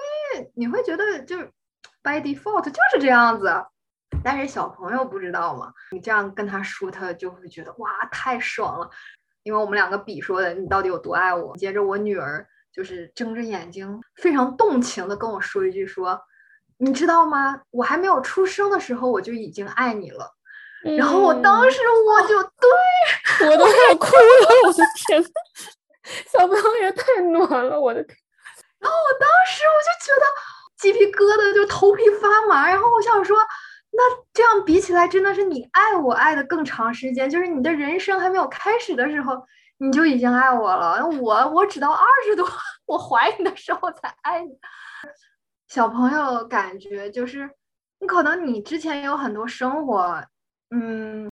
[0.55, 1.37] 你会觉得就
[2.03, 3.53] by default 就是这样子。
[4.25, 8.89] 但是小朋友不知道嘛，你这样跟他说，他就会觉得哇，太爽了，
[9.43, 11.57] 因为我们两个比说的，你到底有多爱我？
[11.57, 16.21] 接着我女儿就是睁着眼睛，非常动情的跟我说一句，说
[16.79, 17.61] 你知道吗？
[17.71, 20.31] 我还没有出生的时候，我就已经爱你了。
[20.97, 25.23] 然后我当时我就对我都快哭了，我的天，
[26.31, 28.17] 小朋友也太暖了，我的天。
[28.79, 30.27] 然后我当时我就觉得
[30.77, 33.37] 鸡皮疙瘩就头皮发麻，然后我想说。
[33.95, 34.03] 那
[34.33, 37.29] 这样比起来，真的是你爱我爱的更长时间。
[37.29, 39.35] 就是你的人生还没有开始的时候，
[39.79, 41.07] 你就已经爱我了。
[41.07, 42.49] 我我只到二十多，
[42.87, 44.51] 我怀你的时候才爱你。
[45.69, 47.51] 小朋友感觉就是，
[48.01, 50.25] 你可能你之前有很多生活，
[50.71, 51.31] 嗯，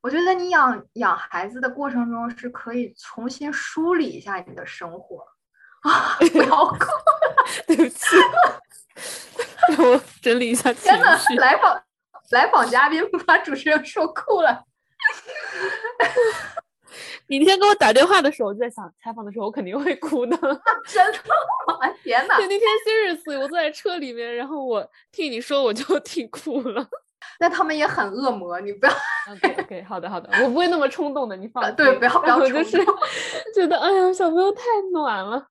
[0.00, 5.24] 我觉得你养养孩子的过程中是可以重新梳理一下你的生活
[5.82, 6.16] 啊。
[6.18, 6.78] 不要哭，
[7.68, 8.16] 对不起，
[9.76, 10.92] 让我整理一下情
[11.28, 11.36] 绪。
[11.36, 11.80] 来访。
[12.30, 14.64] 来访嘉宾把主持人说哭了。
[17.28, 20.36] 你那天给我打电话的时候，就在想采访的时候我肯定会哭的。
[20.86, 21.18] 真的
[21.66, 21.88] 吗？
[22.02, 22.36] 天哪！
[22.38, 26.86] 就，那天 seriously，我坐在车里面，然后我听你说，我就听哭了。
[27.40, 28.92] 那他们也很恶魔，你不要。
[29.30, 31.74] OK OK，好的好的，我不会那么冲动的，你放心。
[31.74, 32.62] 对，不要不要冲动。
[32.62, 32.84] 就是
[33.54, 35.46] 觉得，哎呀，小朋友太暖了。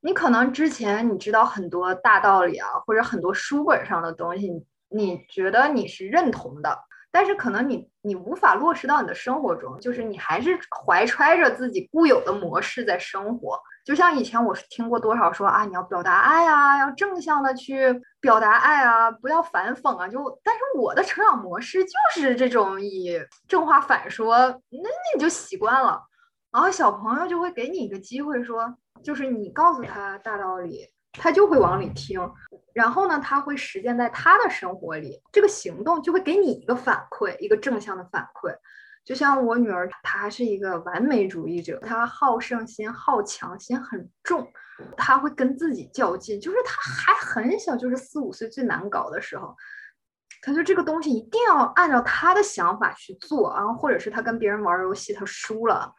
[0.00, 4.50] 你可能之前你知道很多大道理啊，或者很多书本上的东西，
[4.88, 6.78] 你觉得你是认同的，
[7.10, 13.60] 但是可能你你无法落实到你的生活中，就是你还是怀揣着自己固有的模式在生活。
[13.82, 20.06] 就像以前我听过多少说啊，你要表达爱啊，要正向的去表达爱啊，不要反讽啊。
[20.06, 24.36] 就但是我的成长模式就是这种以正话反说，
[24.70, 26.00] 那那你就习惯了，
[26.52, 28.76] 然后小朋友就会给你一个机会说。
[29.02, 32.20] 就是你告诉他大道理，他就会往里听，
[32.74, 38.54] 然后呢，他会实践在他的生活里，这个行动就会给你一个反馈，一个正向的反馈。
[39.02, 44.46] 就像我女儿，她是一个完美主义者，她好胜心、好强心很重，
[44.98, 46.38] 她会跟自己较劲。
[46.38, 49.56] 就是她还很小，就是四五岁最难搞的时候，
[50.42, 55.90] 她就这个东西一定要按照她的想法去做，然后或者是她跟别人玩游戏，她输了。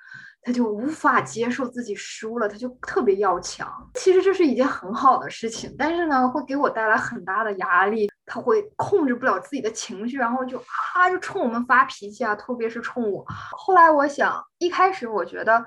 [0.43, 3.67] 他就无法接受自己输了，他就特别要强。
[3.93, 8.10] 其实这是一件很好的事情，但是呢，会给我带来很大的压力。
[8.25, 10.58] 他会控制不了自己的情绪，然后就
[10.95, 13.25] 啊，就冲我们发脾气啊，特别是冲我。
[13.27, 15.65] 后来我想，一开始我觉得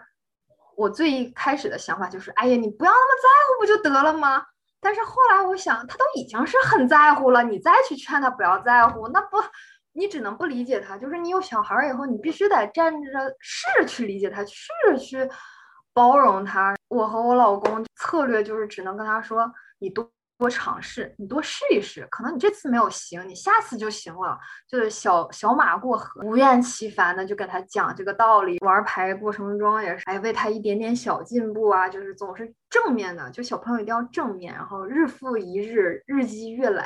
[0.75, 4.43] 我最一开始的想法就是，哎呀，你不要那么在乎不就得了吗？
[4.81, 9.37] 但是后来我想，他都已经是很在乎了，你再去劝他不要在乎，那不。
[9.95, 12.99] 你只能不理解他，就是你有小孩儿以后，你必须得站着
[13.39, 15.29] 试去理解他，试去
[15.93, 16.75] 包容他。
[16.89, 24.37] 我和我老公策略就是只能跟他说，你多多尝试，你多试一试，可能你这次没有行，你下次就行了。
[24.69, 28.59] 就是小小马过河，不厌其烦的就给他讲这个道理。
[28.65, 36.83] 玩牌过程中也是，哎，为他一点点小进步啊，就是总是正面的，就小朋友一定要正面，然后日复一日，日积月累。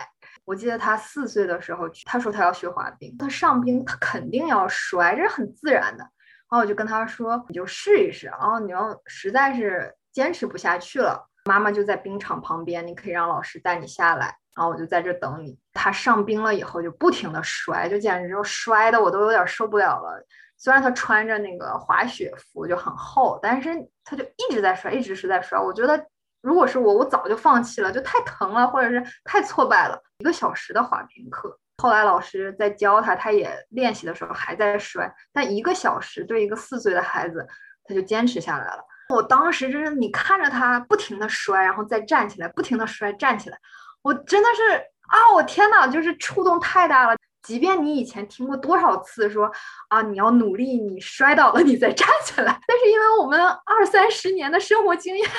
[0.49, 6.03] 我记得他四岁的时候，他说他要学滑冰，他上冰他肯定要摔，这是很自然的。
[6.03, 15.59] 然后我就跟他说，你就试一试，然后你要实在是坚持不下去了，妈妈就在冰场旁边，你可以让老师带你下来，然后我就在这等你。
[15.75, 20.27] 他上冰了以后就不停的摔，就简直就摔的我都有点受不了了。
[20.57, 23.69] 虽然他穿着那个滑雪服就很厚，但是
[24.03, 25.61] 他就一直在摔，一直是在摔。
[25.61, 26.07] 我觉得。
[26.49, 30.03] 如果是我，我早就放弃了，就太疼了，或者是太挫败了。
[30.21, 37.47] 一个小时的滑冰课，后来老师在教他，他也练习的时候还在摔，但一个小时对一个四岁的孩子，
[37.85, 38.83] 他就坚持下来了。
[39.15, 43.59] 我当时就是你看着他不停的摔，然后再站起来，不停的摔，站起来，
[44.01, 47.15] 我真的是啊，我天呐，就是触动太大了。
[47.43, 49.53] 即便你以前听过多少次说
[49.89, 55.31] 啊，你要努力，你摔倒了你再站起来，但是因为我们二三十年的生活经验。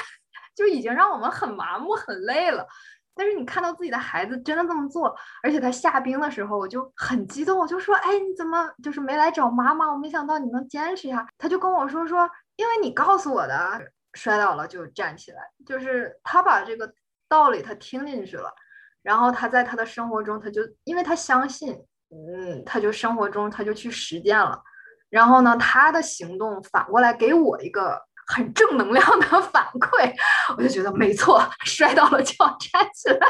[0.60, 2.67] 就已经让我们很麻木、很累了。
[3.15, 9.91] 但是你看到自己的孩子真的这么做，而且他下冰的时候，我就很激动，我就说：“哎，你怎么就是没来找妈妈？
[9.91, 13.82] 我没想到你能坚持下。”他就跟我说：“说因为你告诉我的，
[14.13, 16.89] 摔倒了就站起来。”就是他把这个
[17.28, 18.54] 道理他听进去了，
[19.02, 21.74] 然后他在他的生活中，他就因为他相信，
[22.12, 24.62] 嗯，他就生活中他就去实践了。
[25.10, 28.02] 然后呢，他的行动反过来给我一个。
[28.32, 30.13] 很正能量的反馈，
[30.56, 33.28] 我就觉得没错，摔倒了就要站起来。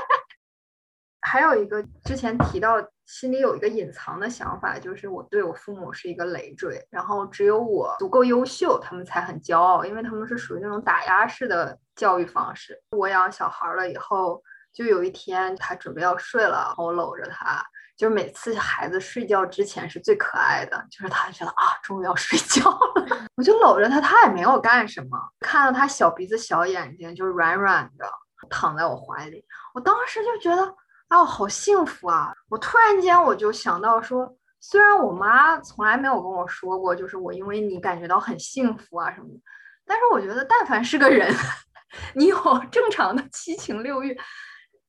[1.22, 12.82] 还有一个之前提到，心里有一个隐藏的想法，就是我对我父母是一个累赘，然后只有我足够优秀，他们才很骄傲，因为他们是属于那种打压式的教育方式。
[12.92, 14.42] 我养小孩了以后，
[14.74, 17.64] 就有一天他准备要睡了，我搂着他。
[18.00, 28.10] 就是每次孩子睡觉之前是最可爱的，就是他觉得啊，终于要睡觉了， 我就搂着他，他也没有干什么，看到他小鼻子小眼睛，就软软的
[28.50, 30.74] 躺在我怀里，我当时就觉得
[31.10, 32.32] 啊，好幸福啊！
[32.48, 39.42] 我突然间我就想到说，虽然我妈从来没有跟我说过，就是我因为你感觉到很幸福啊什么的，
[39.86, 41.36] 但是我觉得但凡是个人，
[42.16, 42.38] 你有
[42.72, 44.18] 正常的七情六欲。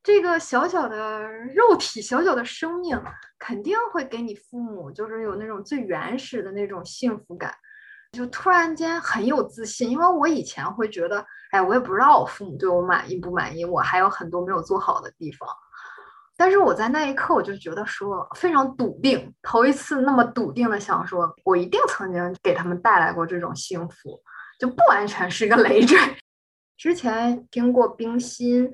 [0.03, 1.21] 这个小小的
[1.55, 2.99] 肉体，小小的生命，
[3.39, 7.55] 肯定会给你父母，就是有那种最原始的那种幸福感，
[8.13, 9.91] 就突然间很有自信。
[9.91, 15.47] 因为我以前会觉得，哎，我也不知道我父母对我满意不满意，我还有很多没有做好的地方。
[16.35, 24.19] 但是我在那一刻，我就觉得说非常笃定，头一次那么笃定的想说，我一定曾经给他们带来过这种幸福，
[24.59, 25.99] 就不完全是一个累赘。
[26.79, 28.73] 之前听过冰心。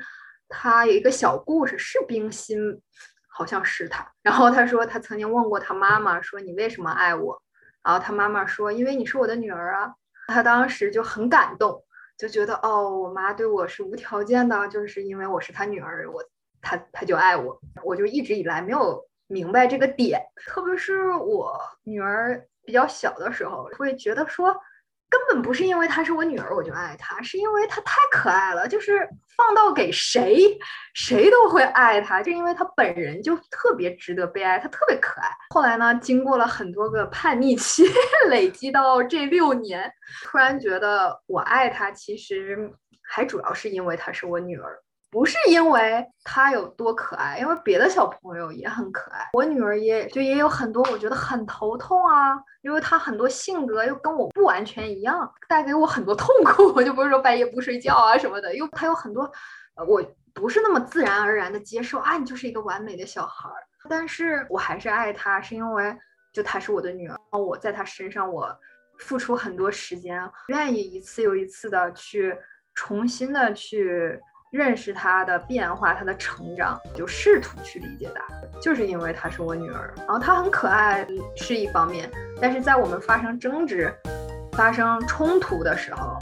[0.48, 2.80] 他有一个小故事，是冰心，
[3.28, 4.06] 好像是他。
[4.22, 7.42] 然后他说，他曾经问过他妈妈，说你为什么爱我？
[7.82, 9.94] 然后他妈妈说，因为你是我的女儿啊。
[10.28, 11.84] 他当时就很感动，
[12.18, 16.24] 就觉得哦，我妈对我是无条件的，就是因为我是她女儿，我
[16.60, 17.60] 她她就爱我。
[17.84, 24.56] 我就一直以来没有明白这个点，特别是我女儿比较小的时候，会觉得说。
[25.08, 30.58] 根本不是因为她是我女儿我就爱她，是因为她太可爱了，就是放到给谁
[30.94, 35.28] 谁都会爱她，就因为她本人就特别值得被爱，她特别可爱。
[35.50, 37.84] 后来呢，经过了很多个叛逆期，
[38.30, 39.92] 累积到这六年，
[40.24, 44.78] 突然觉得我爱她，其实还主要是因为她是我女儿。
[45.10, 49.28] 不是因为她有多可爱，因为别的小朋友也很可爱。
[49.32, 56.72] 我女儿也就也有很多我觉得很头痛啊，因为她很多性格又跟我不完全一样，带给我很多痛苦。
[56.74, 59.30] 我就不是说半夜不睡觉啊什么的，又她有很多，
[59.86, 60.02] 我
[60.34, 63.56] 不是那么自然而然的接受啊，你就是一个完美的小孩儿。
[63.88, 65.96] 但是我还是爱她，是因为
[66.32, 68.54] 就她是我的女儿，我在她身上我
[68.98, 72.36] 付出很多时间，愿意一次又一次的去
[72.74, 74.20] 重新的去
[74.56, 78.24] 认识她的变化，她的成长，就试图去理解她，
[78.58, 83.94] 就是因为她是我女儿，然后她很可爱是一方面，但是在我们发生争执、
[84.52, 86.18] 发生冲突的时候，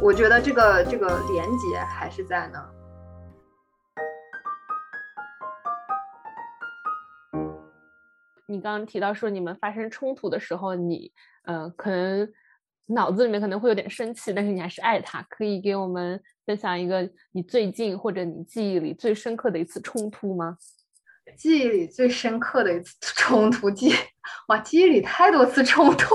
[0.00, 2.70] 我觉得这个这个连接还是在那儿。
[8.48, 11.12] 你刚刚提到说，你们发生冲突的时候，你
[11.44, 12.26] 呃可能
[12.86, 15.22] 脑子里面可能会有点生气，但是你还是爱他。
[15.28, 20.56] 可以给我们分享一个你最近或者你记忆里最深刻的一次冲突吗？
[21.36, 23.92] 记忆里最深刻的一次冲突，记
[24.48, 26.14] 哇，记忆里太多次冲突，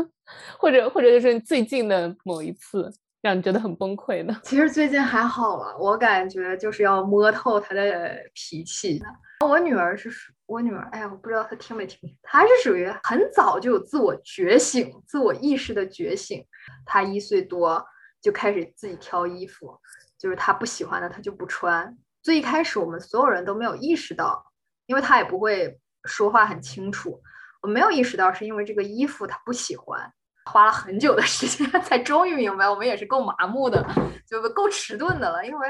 [0.58, 2.90] 或者或者就是最近的某一次
[3.20, 4.34] 让你觉得很崩溃的。
[4.44, 8.98] 其实最近还好了，我感觉就是要摸透他的脾气。
[9.46, 11.98] 我女儿是属我女儿，哎呀，我不知道她听没听。
[12.22, 16.44] 她是属于很早就有自我觉醒、自我意识的觉醒。
[16.84, 17.84] 她一岁多
[18.22, 19.76] 就开始自己挑衣服，
[20.16, 21.96] 就是她不喜欢的她就不穿。
[22.22, 24.52] 最一开始我们所有人都没有意识到，
[24.86, 27.20] 因为她也不会说话很清楚。
[27.60, 30.12] 我没有意识到是因为这个衣服她不喜欢，
[30.44, 32.68] 花了很久的时间 才终于明白。
[32.68, 33.84] 我们也是够麻木的，
[34.28, 35.68] 就够迟钝的了，因为。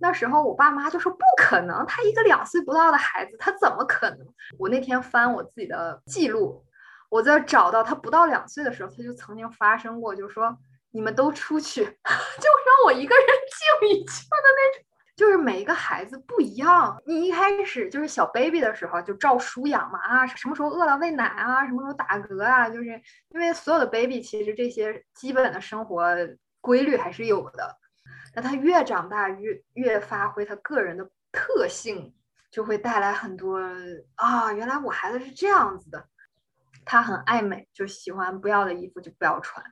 [0.00, 4.26] 那时候我爸妈就说不可能，他一个两岁不到的孩子，他怎么可能？
[4.58, 6.64] 我那天翻我自己的记录，
[7.08, 10.56] 我在找到他不到两岁的时候，他就曾经发生过，就说
[10.92, 13.26] 你们都出去， 就让我一个人
[13.80, 14.84] 静一静的那种。
[15.16, 22.84] 就是每一个孩子不一样，你一开始就是小 baby 的时候就照书养嘛啊，什么时候饿了喂奶啊，什么时候打嗝啊，就是
[23.30, 26.14] 因为所有的 baby 其实这些基本的生活
[26.60, 27.76] 规律还是有的。
[28.34, 32.14] 那他越长大越越发挥他个人的特性，
[32.50, 33.58] 就会带来很多
[34.14, 36.08] 啊，原来我孩子是这样子的。
[36.84, 39.62] 他很爱美，就喜欢不要的衣服就不要穿，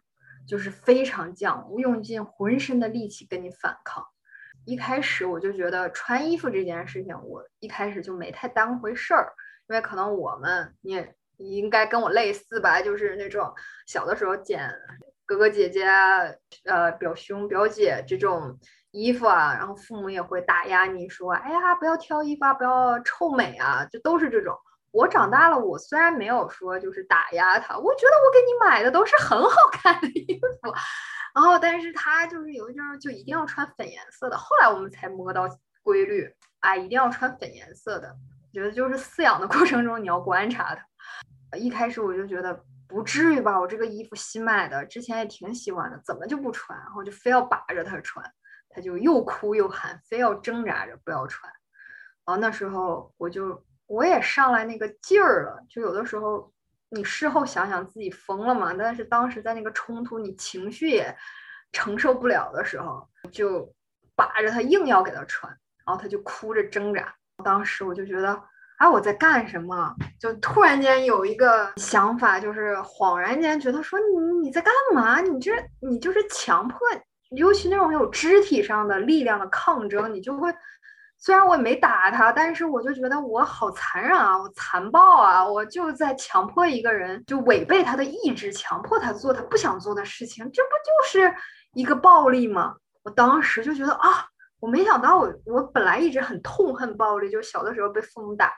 [0.46, 4.06] 就是非常犟，用尽浑身的力气跟你反抗。
[4.66, 9.32] 一开始我就觉得穿衣服这件事情，我一开始就没太当回事儿，
[9.68, 13.54] 因为可能我们你也应该跟我类似吧，就是那种
[13.86, 14.70] 小的时候捡。
[15.26, 15.84] 哥哥姐姐，
[16.64, 18.56] 呃，表兄表姐这种
[18.92, 24.56] 衣服啊，然后父母也会打压你说，哎呀，不要挑衣服啊，不要臭美啊，就都是这种。
[24.92, 30.72] 我长大了，我虽然没有说就是打压他，我觉得我给你买的都是很好看的衣服，
[31.34, 35.48] 然后但是他就是有一阵就一定要穿粉颜色的，后来我们才摸到
[35.82, 38.16] 规律，啊，一定要穿粉颜色的，
[38.52, 40.74] 觉得就是饲养的过程中你要观察
[41.50, 42.64] 他，一开始我就觉得。
[42.88, 43.58] 不至于吧？
[43.58, 46.78] 我这个衣服新买的，之前也挺喜欢的，怎么就不穿？
[46.78, 48.24] 然后就非要把着它穿，
[48.68, 51.52] 他就又哭又喊，非要挣扎着不要穿。
[52.24, 56.52] 然后那时候我就我也上来那个劲儿了，就有的时候
[56.90, 61.16] 你事后想想自己疯了嘛，但是当时在那个冲突，你情绪也
[61.72, 63.72] 承受不了的时候，就
[64.14, 65.50] 把着他硬要给他穿，
[65.84, 67.14] 然后他就哭着挣扎。
[67.44, 68.42] 当时我就觉得。
[68.78, 69.94] 哎，我在干什么？
[70.20, 75.20] 就突然间有一个想法，就是恍然间觉得说你你在干嘛？
[75.20, 76.78] 你这你就是强迫，
[77.30, 80.54] 尤其那种有肢体上的力量的抗争，你就会。
[81.18, 91.34] 虽然我也没打他，但是我就觉得我好残忍啊，我残暴啊，我就在强迫一个人，就违背他的意志，强迫他做他不想做的事情，这不就是
[91.72, 92.74] 一个暴力吗？
[93.02, 94.26] 我当时就觉得啊。
[94.58, 98.52] 我没想到，我我本来一直很痛恨暴力，就小的时候被父母打。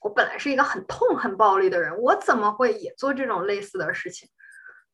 [0.00, 4.28] 我本来是一个很痛恨暴力的人，我怎么会也做这种类似的事情？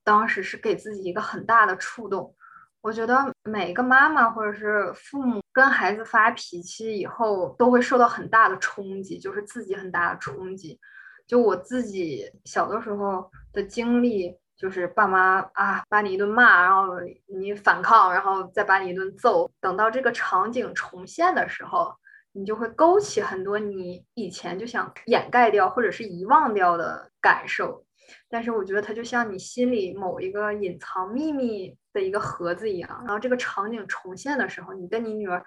[0.04, 2.34] 当时是给自己一个很大的触动。
[2.82, 10.78] 我觉得每个妈妈或者是父母跟孩子发脾气以后，都会受到很大的冲击，就是自己很大的冲击。
[11.26, 14.38] 就我自己小的时候的经历。
[14.58, 16.96] 就是爸妈啊，把你一顿骂，然后
[17.26, 19.48] 你反抗，然后再把你一顿揍。
[19.60, 21.94] 等到这个场景重现的时候，
[22.32, 27.84] 你就会勾起很多你以前就想掩盖掉或者是遗忘掉的感受。
[28.28, 33.04] 但是我觉得它就像你心里某一个隐藏秘密的一个盒子一样。
[33.06, 35.44] 然后这个场景重现的时候，你跟你女儿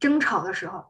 [0.00, 0.84] 争吵的时候，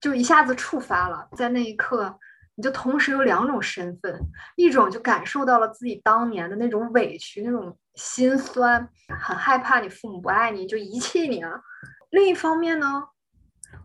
[0.00, 2.18] 就一下子触发了，在那一刻。
[2.58, 4.18] 你就同时有两种身份，
[4.56, 8.88] 一种就感受到了自己当年的那种委屈、那种心酸，
[9.20, 11.60] 很害怕你父母不爱你，就遗弃你啊。
[12.08, 13.04] 另一方面呢，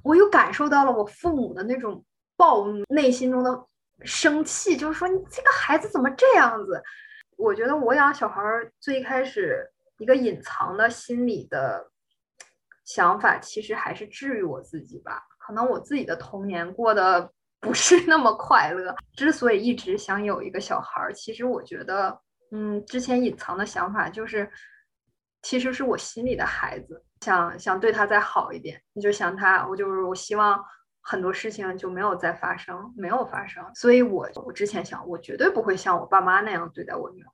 [0.02, 2.02] 我又感受到了我父母的那种
[2.38, 3.66] 暴怒，内心中的
[4.04, 6.82] 生气，就是说你这个孩子怎么这样子？
[7.36, 8.42] 我觉得我养小孩
[8.80, 11.92] 最开始一个隐藏的心理的
[12.86, 15.24] 想法，其实还是治愈我自己吧。
[15.38, 17.34] 可能我自己的童年过得。
[17.62, 18.94] 不是那么快乐。
[19.16, 22.20] 之所以一直想有一个小孩儿，其实我觉得，
[22.52, 24.52] 嗯，之前隐藏的想法就是，
[25.44, 28.82] 其实是我心里的孩子，想想对他再好一点。
[28.94, 30.62] 你就想他，我就是我希望
[31.02, 33.64] 很多事情就没有再发生，没有发生。
[33.76, 37.30] 所以我我之前想，我绝对不会像我爸妈那样对待我女儿。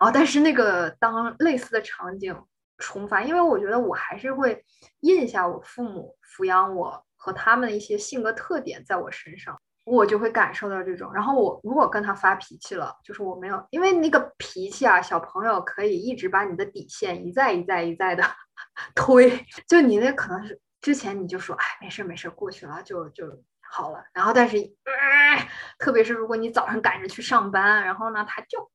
[0.00, 2.36] 哦，但是那个当类似的场景
[2.78, 4.64] 重发，因为我觉得我还是会
[5.00, 9.60] 印下我父母抚养我和他们的一些性格特点在我身上。
[9.88, 18.22] 我就会感受到这种，然后我如果跟他发脾气了，就是我没有，因为那个脾气啊，小朋友可以一直把你的底线一再一再一再的
[18.94, 23.24] 推，就你那可能是之前你就说，哎，没事没事，过去了就就
[23.60, 24.56] 好了，然后但是，
[25.78, 28.70] 特别是如果你早上赶着去上班，然后呢，他就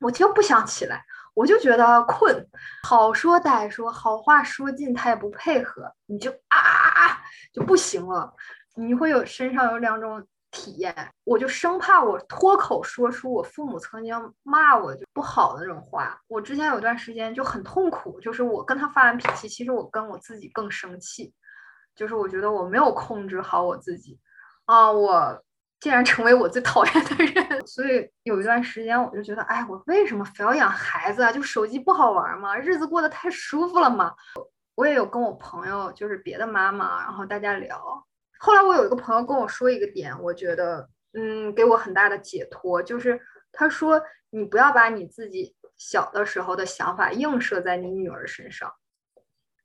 [0.00, 1.04] 我就不想起来，
[1.34, 2.46] 我就觉得困，
[2.82, 7.20] 好说歹说，好话说尽，他也不配合，你就啊啊啊
[7.52, 8.34] 就不行了，
[8.76, 10.26] 你会有身上有两种。
[10.50, 10.94] 体验，
[11.24, 16.18] 我就生怕我脱口说出我父母曾经骂我就不好的那种话。
[16.26, 21.32] 我之前有段时间就很痛苦，就是我跟他发完脾气，其实我跟我自己更生气，
[21.94, 24.18] 就是我觉得我没有控制好我自己
[24.64, 25.42] 啊，我
[25.80, 27.48] 竟然成为我最讨厌的人。
[27.66, 31.30] 所以有一段时间我就觉得，哎，我为什么非要养孩子啊？
[31.30, 32.56] 就手机不好玩吗？
[32.56, 34.14] 日子过得太舒服了吗？
[34.74, 38.06] 我也有跟我朋友，就是别的妈妈，然后大家聊。
[38.38, 43.20] 后来我有一个朋友跟我说一个点，我觉得，嗯，给我很大的解脱，就是
[43.52, 48.72] 他说，你不要把你自己小的时候的想法映射在你女儿身上，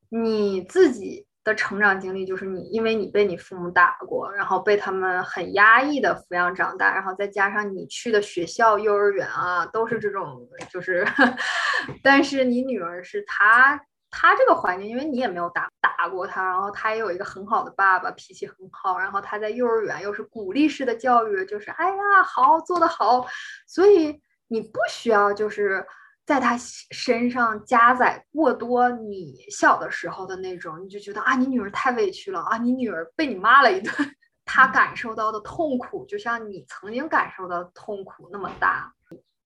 [0.09, 11.05] 你自己的成长经历就是你，因为你被你父母打过，然后被他们很压抑的抚养长大，然后再加上你去的学校、幼儿园啊，都是这种，就是，
[12.01, 13.80] 但是你女儿是她。
[14.16, 23.26] 他这个环境，因为你也没有打打过他，然后他也有一个很好的爸爸，脾气很好，然后他在幼儿园又是鼓励式的教育，就是哎呀好做得好，
[23.66, 25.84] 所以你不需要就是
[26.28, 26.55] 在他
[26.91, 33.91] 身上加载过多你小的时候的那种，你就觉得啊你女儿太委屈了啊你女儿被你骂了一顿，
[34.45, 38.93] 他感受到的痛苦就像你曾经感受到的痛苦那么大，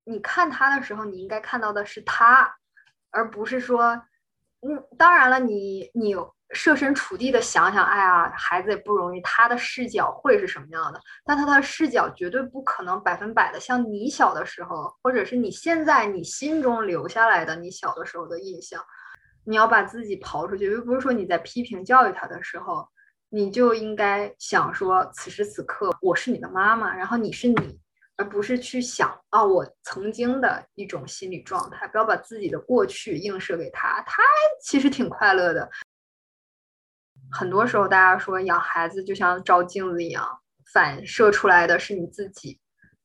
[0.04, 2.54] 你看他的时候，你应该看到的是他，
[3.12, 4.04] 而不是说。
[4.62, 6.16] 嗯，当然了，你你
[6.52, 11.00] 设身处地的想想，哎呀，孩子也不容易，他的视角会是什么样的？
[11.26, 18.82] 但他的视角绝对不可能百分百的像你小的时候，或者是你现在你心中留下来的你小的时候的印象。
[19.46, 22.86] 你要把自己刨出去，又不是说你在批评教育他的时候，
[23.30, 27.80] 你就应该想说，此时此刻我是你的妈妈，然后你是你。
[28.18, 34.24] 而不是去想啊，我曾经的一种心理状态，不要把自己的过去映射给他，他
[34.62, 35.70] 其实挺快乐的。
[37.32, 40.28] 很多时候，大家说养孩子就像照镜子一样，
[40.74, 42.60] 反射出来的是你自己，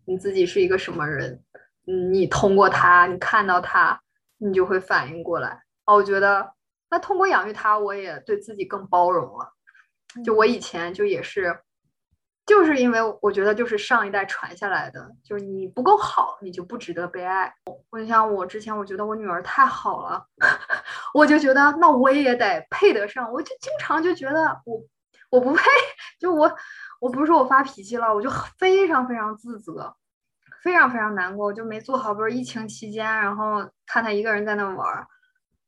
[0.07, 1.45] 你自己是一个什么人，
[1.87, 4.01] 嗯，你通过他，你看到他，
[4.39, 5.63] 你就会反应过来。
[5.85, 6.55] 哦，我觉得
[6.89, 9.53] 那通过养育他，我也对自己更包容了。
[10.25, 11.55] 就我以前就也是。
[12.45, 17.53] 就是因为我觉得，就是上一代传下来的，就是你不够好，你就不值得被爱。
[17.91, 20.27] 我就像我之前，我觉得我女儿太好了，
[21.15, 23.33] 我就觉得那我也得配得上。
[23.33, 24.83] 我就经常就觉得我
[25.31, 25.63] 我不配，
[26.19, 26.53] 就我
[27.01, 28.29] 我不是说我发脾气了，我就
[28.59, 29.95] 非常非常自责，
[30.63, 32.13] 非常非常难过，就没做好。
[32.13, 35.07] 不是疫情期间，然后看他一个人在那玩儿。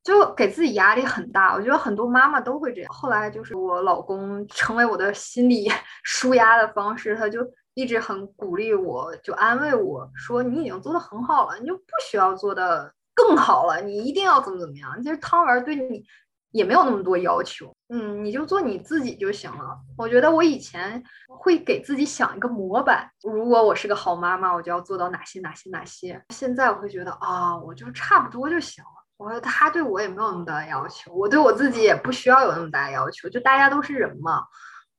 [0.04, 2.92] 就给自己压力很大，我觉得很多妈妈都会这样。
[2.92, 5.66] 后来就是我老公成为我的心理
[6.04, 7.40] 舒压的方式，他就
[7.72, 16.04] 一直很鼓励我，就安慰我说：“你已经做的很好了，你就不需要做的更好了，你一定要怎么怎么样。”其实汤圆对你
[16.50, 19.76] 也没有那么多要求，嗯，你就做你自己就行了。
[19.96, 26.22] 我觉得我以前会给自己想一个模板，如果我是个好妈妈，我就要做到哪些哪些哪些。
[26.28, 29.03] 现在我会觉得啊，我就差不多就行了。
[29.16, 34.42] 我他对我也没有那么大的要求，我对我自己也不需要有那么大要求，就大家都是人嘛。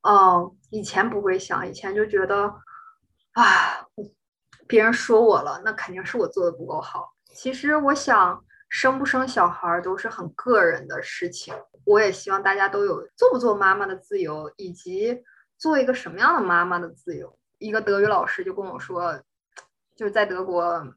[0.08, 2.46] 嗯，以前不会想，以前就觉得
[3.34, 3.86] 啊，
[4.68, 7.14] 别人说我了，那肯定是我做的不够好。
[7.34, 11.54] 其实我想，生不生小孩都是很个人的事情。
[11.84, 15.24] 我也希望大家都有做不做妈妈的自由，以及
[15.58, 17.38] 做一个什么样的妈妈的自由。
[17.58, 19.20] 一个德语老师就跟我说，
[19.96, 20.88] 就是在德国。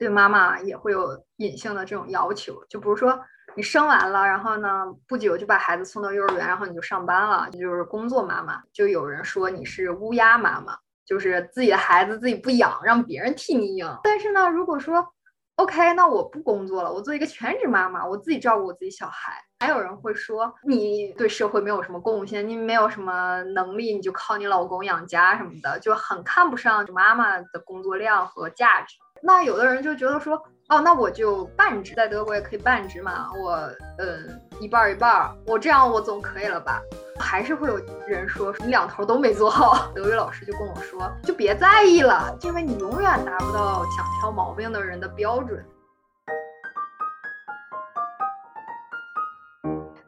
[0.00, 3.20] 对妈妈也会有隐性的这种要求，就比如说
[3.54, 8.62] 你生完了，然后呢不久就把孩子送到幼儿园，然后你就上班了，就是工作妈妈。
[8.72, 10.74] 就有人说你是乌鸦妈妈，
[11.04, 14.00] 就是自己的孩子自己不养，让别人替你养。
[14.02, 15.06] 但是呢，如果说
[15.56, 19.34] OK，那我不工作了，我做一个全职妈妈，我自己照顾我自己小孩。
[19.58, 28.96] 还有人会说你对社会没有什么贡献，你没有什么能力，你就靠你老公养家什么的，就很看不上妈妈的工作量和价值。
[29.22, 30.34] 那有的人就觉得说，
[30.68, 36.80] 哦，那我就半职，在德国也可以半职嘛，我嗯一半一半，我这样我总可以了吧？
[37.18, 39.90] 还是会有人说你两头都没做好。
[39.94, 45.62] 德语老师就跟我说，就别在意了，因为你永远达不到想挑毛病的人的标准。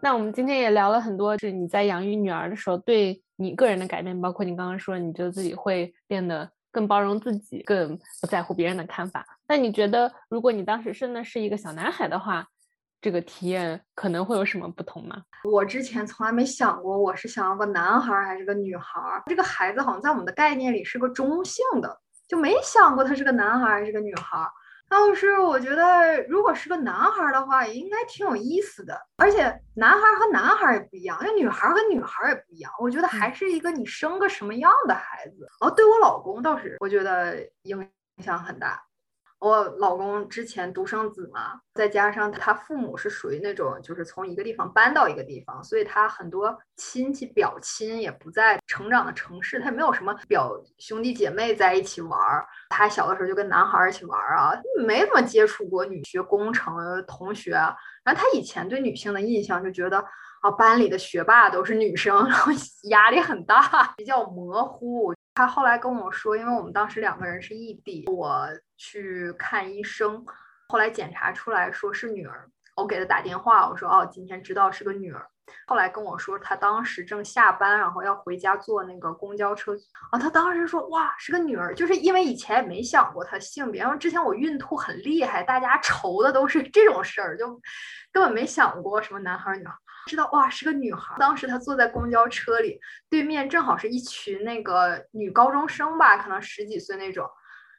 [0.00, 9.24] 那我们今天也聊了很多，就是你在养育女儿的时候对你个人的改变，包括你刚刚说，你觉得自己会变得更包容自己，更不在乎别人的看法。
[9.46, 12.44] 那你觉得，如果你当时生的是一个小男孩的话，
[13.00, 15.22] 这个体验可能会有什么不同吗？
[15.44, 19.00] 我之前从来没想过，我是想要个男孩还是个女孩。
[19.26, 24.48] 这个孩子好像在我们的概念里是个中性的，就没想过他是个男孩还是个女孩。
[24.92, 29.00] 要是我觉得，如果是个男孩的话，也应该挺有意思的。
[29.16, 29.42] 而且
[29.74, 32.70] 男孩和男孩也不一样，那女孩和女孩也不一样。
[32.80, 35.46] 我觉得还是一个你生个什么样的孩子。
[35.60, 37.88] 然后，对我老公倒是，我觉得影
[38.22, 38.82] 响很大。
[39.42, 52.46] 我老公之前独生子嘛，再加上他父母是属于那种就是从一个地方搬到一个地方，所以他很多亲戚表亲也不在成长的城市，他也没有什么表兄弟姐妹在一起玩儿。
[52.68, 54.52] 他小的时候就跟男孩一起玩儿啊，
[54.86, 57.54] 没怎么接触过女学工程同学。
[58.04, 59.98] 然后他以前对女性的印象就觉得
[60.42, 62.52] 啊，班里的学霸都是女生，然后
[62.90, 65.12] 压力很大，比较模糊。
[65.34, 70.24] 他后来跟我说，因为我们当时两个人是异地，我去看医生，
[70.68, 75.26] 后来检查出来说是女儿，我给他打电话，我说哦，今天知道是个女儿。
[75.66, 79.74] 后来跟我说，他当时正下班，然后要回家坐那个公交车
[80.10, 87.60] 啊，他当时说哇，是个女儿，就是因为以前也没想过她性别，然后之前我孕吐很厉害，大家愁的都是这种事儿，就
[88.12, 89.74] 根本没想过什么男孩女孩。
[90.06, 91.14] 知道哇，是个女孩。
[91.18, 92.78] 当时她坐在公交车里，
[93.08, 97.28] 对面正好是一群那个女高中生吧，可能十几岁那种。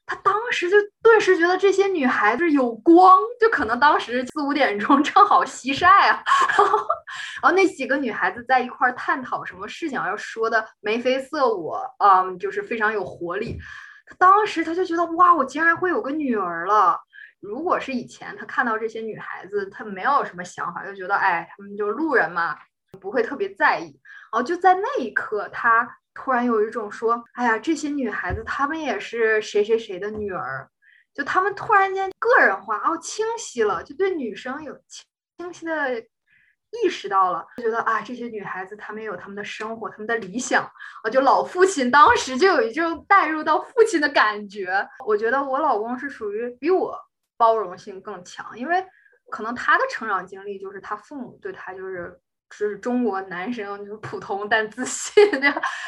[0.05, 6.21] 她当时就顿时觉得这些女孩子有光，就可能当时四五点钟正好西晒啊。
[7.41, 13.57] 然后，那几个女孩子在一块探讨什么事情，要说的眉飞色舞，嗯，就是非常有活力。
[14.05, 16.99] 她当时她就觉得哇，我竟然会有个女儿了。
[17.43, 22.57] 如果是以前，他看到这些女孩子，他没有什么想法，就觉得哎，他们就是路人嘛，
[23.01, 23.99] 不会特别在意。
[24.31, 30.69] 然后就在那一刻，他突然有一种说，哎呀，这些女孩子，她们也是谁谁谁的女儿，
[31.13, 35.03] 就他们突然间个人化，哦，清晰了，就对女生有清
[35.37, 40.63] 清晰的意识到了，就觉得啊，这些女孩子她们有她们的生活，她们的理想。
[41.03, 44.87] 啊，就老父亲当时就有一种带入到父亲的感觉。
[45.05, 46.97] 我觉得我老公是属于比我。
[47.43, 48.81] 包容性更强，因为
[49.29, 52.17] 可能他的成长经历就是他父母对他就是
[52.49, 55.13] 是中国男生就是普通但自信？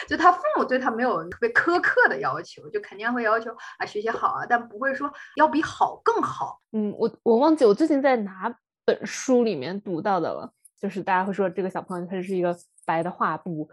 [0.06, 6.60] 就他父母对他没有特别苛刻的要求，就肯定会要求啊学习好啊，但不会说要比好更好。
[6.74, 8.54] 嗯，我我忘记我最近在哪
[8.84, 12.54] 本书里面读到的了，就是大家会说这个小朋友他是一个
[12.86, 13.70] 白的画布，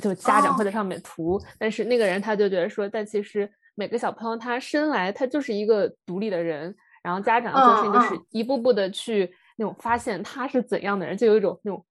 [0.00, 6.74] 就家长会在上面涂，但是那个人他就觉得说，但其实每个小朋友他生来他就是一个独立的人。
[7.06, 11.86] 然后家长做事情就是一步步的去那种发现他是怎样的人，就有一种那种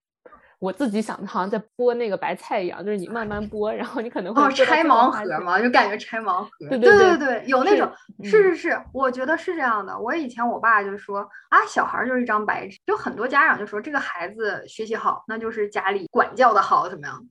[0.59, 6.49] 我自己想的，好像在剥那个白菜一样，就是你慢慢剥，然后你可能会哦拆盲盒嘛，就感觉拆盲盒。
[6.59, 7.89] 对对对对，有那种
[8.23, 9.97] 是是是，我觉得是这样的。
[9.97, 17.25] 我以前我爸就说啊，小孩就是一张白纸，就很多家长就说这个孩子学习好，那就是家里管教的好，怎么样？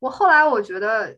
[0.00, 1.16] 我后来我觉得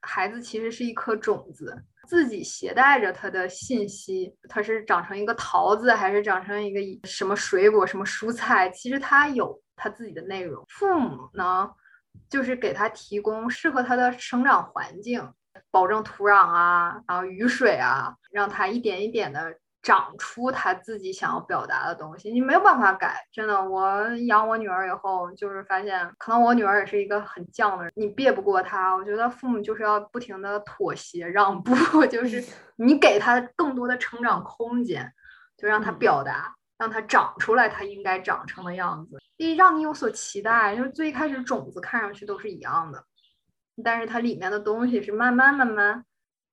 [0.00, 1.84] 孩子其实是一颗种子。
[2.06, 8.70] 自己携带着他的信息，它是长成一个桃子，还是长成一个什么水果、什么蔬菜？
[8.70, 10.64] 其实他有他自己的内容。
[10.68, 11.70] 父母呢，
[12.28, 15.28] 就是给他提供适合他的生长环境，
[15.70, 19.54] 保证土壤啊，然后雨水啊，让他一点一点的。
[19.84, 23.28] 长出他自己想要表达的东西，你没有办法改。
[23.30, 28.94] 真的，我养我女儿以后，就是发现，可能我女儿也是一个很犟的人，你别不过她。
[28.96, 31.74] 我觉得父母就是要不停的妥协让步，
[32.08, 32.42] 就是
[32.76, 35.12] 你给她更多的成长空间，
[35.58, 40.74] 就让她表达，让她长出来她应该长成的样子，以让你有所期待。
[40.74, 43.04] 就是最开始种子看上去都是一样的，
[43.84, 46.06] 但是它里面的东西是慢慢慢慢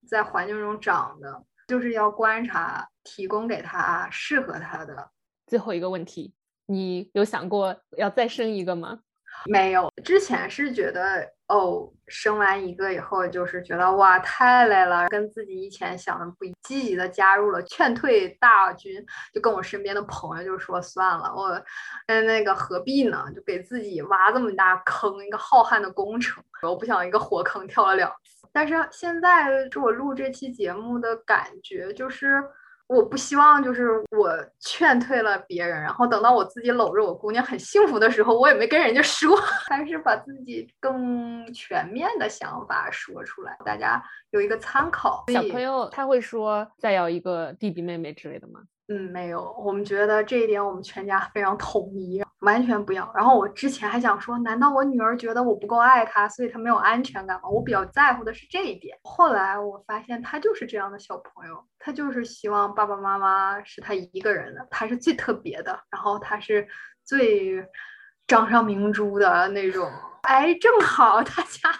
[0.05, 1.43] 在环境中长的。
[1.71, 5.09] 就是要观察，提供给他适合他的。
[5.47, 6.33] 最后一个问题，
[6.65, 8.99] 你有想过要再生一个吗？
[9.45, 19.01] 没有，之前是觉得哦，生完一个以后就是觉得哇太累了，跟自己以前想的不一，积极的加入了劝退大军，
[19.33, 21.47] 就跟我身边的朋友就说算了，我
[22.07, 23.23] 嗯那个何必呢？
[23.33, 28.40] 就给自己挖这么大坑，一个浩瀚的工程，我不想一个火坑跳了两次。
[28.51, 32.43] 但是现在是我录这期节目的感觉就是。
[32.87, 39.33] 我不希望就是我劝退了别人，然后等到我自己搂着我姑娘很幸福的时候，我也没跟人家说，
[39.69, 45.23] 还是把自己更全面的想法说出来，大家有一个参考。
[45.31, 48.59] 小朋友他会说再要一个弟弟妹妹之类的吗？
[48.91, 53.09] 嗯，没有，我们觉得这一点我们全家非常统一，完全不要。
[53.15, 57.47] 然后我之前还想说，难道我女儿觉得我不够爱她，所以她没有安全感吗？
[57.47, 58.97] 我比较在乎的是这一点。
[59.03, 66.67] 后来我发现她就是这样的小朋友，她就是希望爸爸妈妈是她一个人的，她是最特别的，然后她是
[67.05, 67.65] 最
[68.27, 69.89] 掌上明珠的那种。
[70.23, 71.71] 哎，正好大家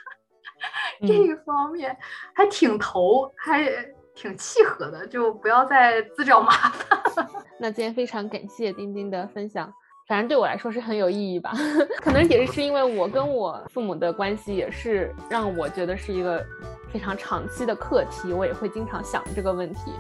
[1.05, 1.97] 这一方面
[2.33, 3.69] 还挺投，还。
[4.13, 7.00] 挺契合的，就不要再自找麻烦了。
[7.59, 9.71] 那今天非常感谢丁丁的分享，
[10.07, 11.53] 反正对我来说是很有意义吧。
[12.01, 16.43] 可能也是因为我跟我父母的关系，也是让我觉得是一个
[16.91, 19.91] 非常长期的课题，我也会经常想这个问题，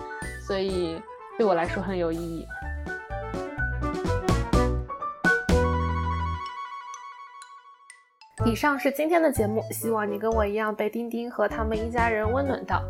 [0.45, 1.01] 所以
[1.37, 2.45] 对我来说很有意义。
[8.43, 12.81] 以上是今天的节目，希望你跟我一样被丁丁和他们一家人温暖到。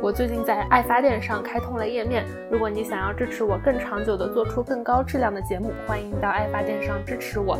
[0.00, 7.58] 我最近在爱发电上开通了页面，如果你想要支持我更长久的做出更高质量的节目，欢迎到爱发电上支持我，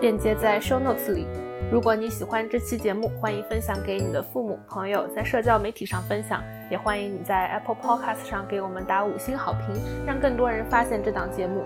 [0.00, 1.28] 链接在 show notes 里。
[1.70, 11.62] 如果你喜欢这期节目，欢迎分享给你的父母、朋友，在社交媒体上分享，也欢迎你在 Apple Podcast 上给我们打五星好评，让更多人发现这档节目。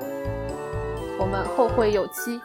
[1.18, 2.38] 我们后会有期。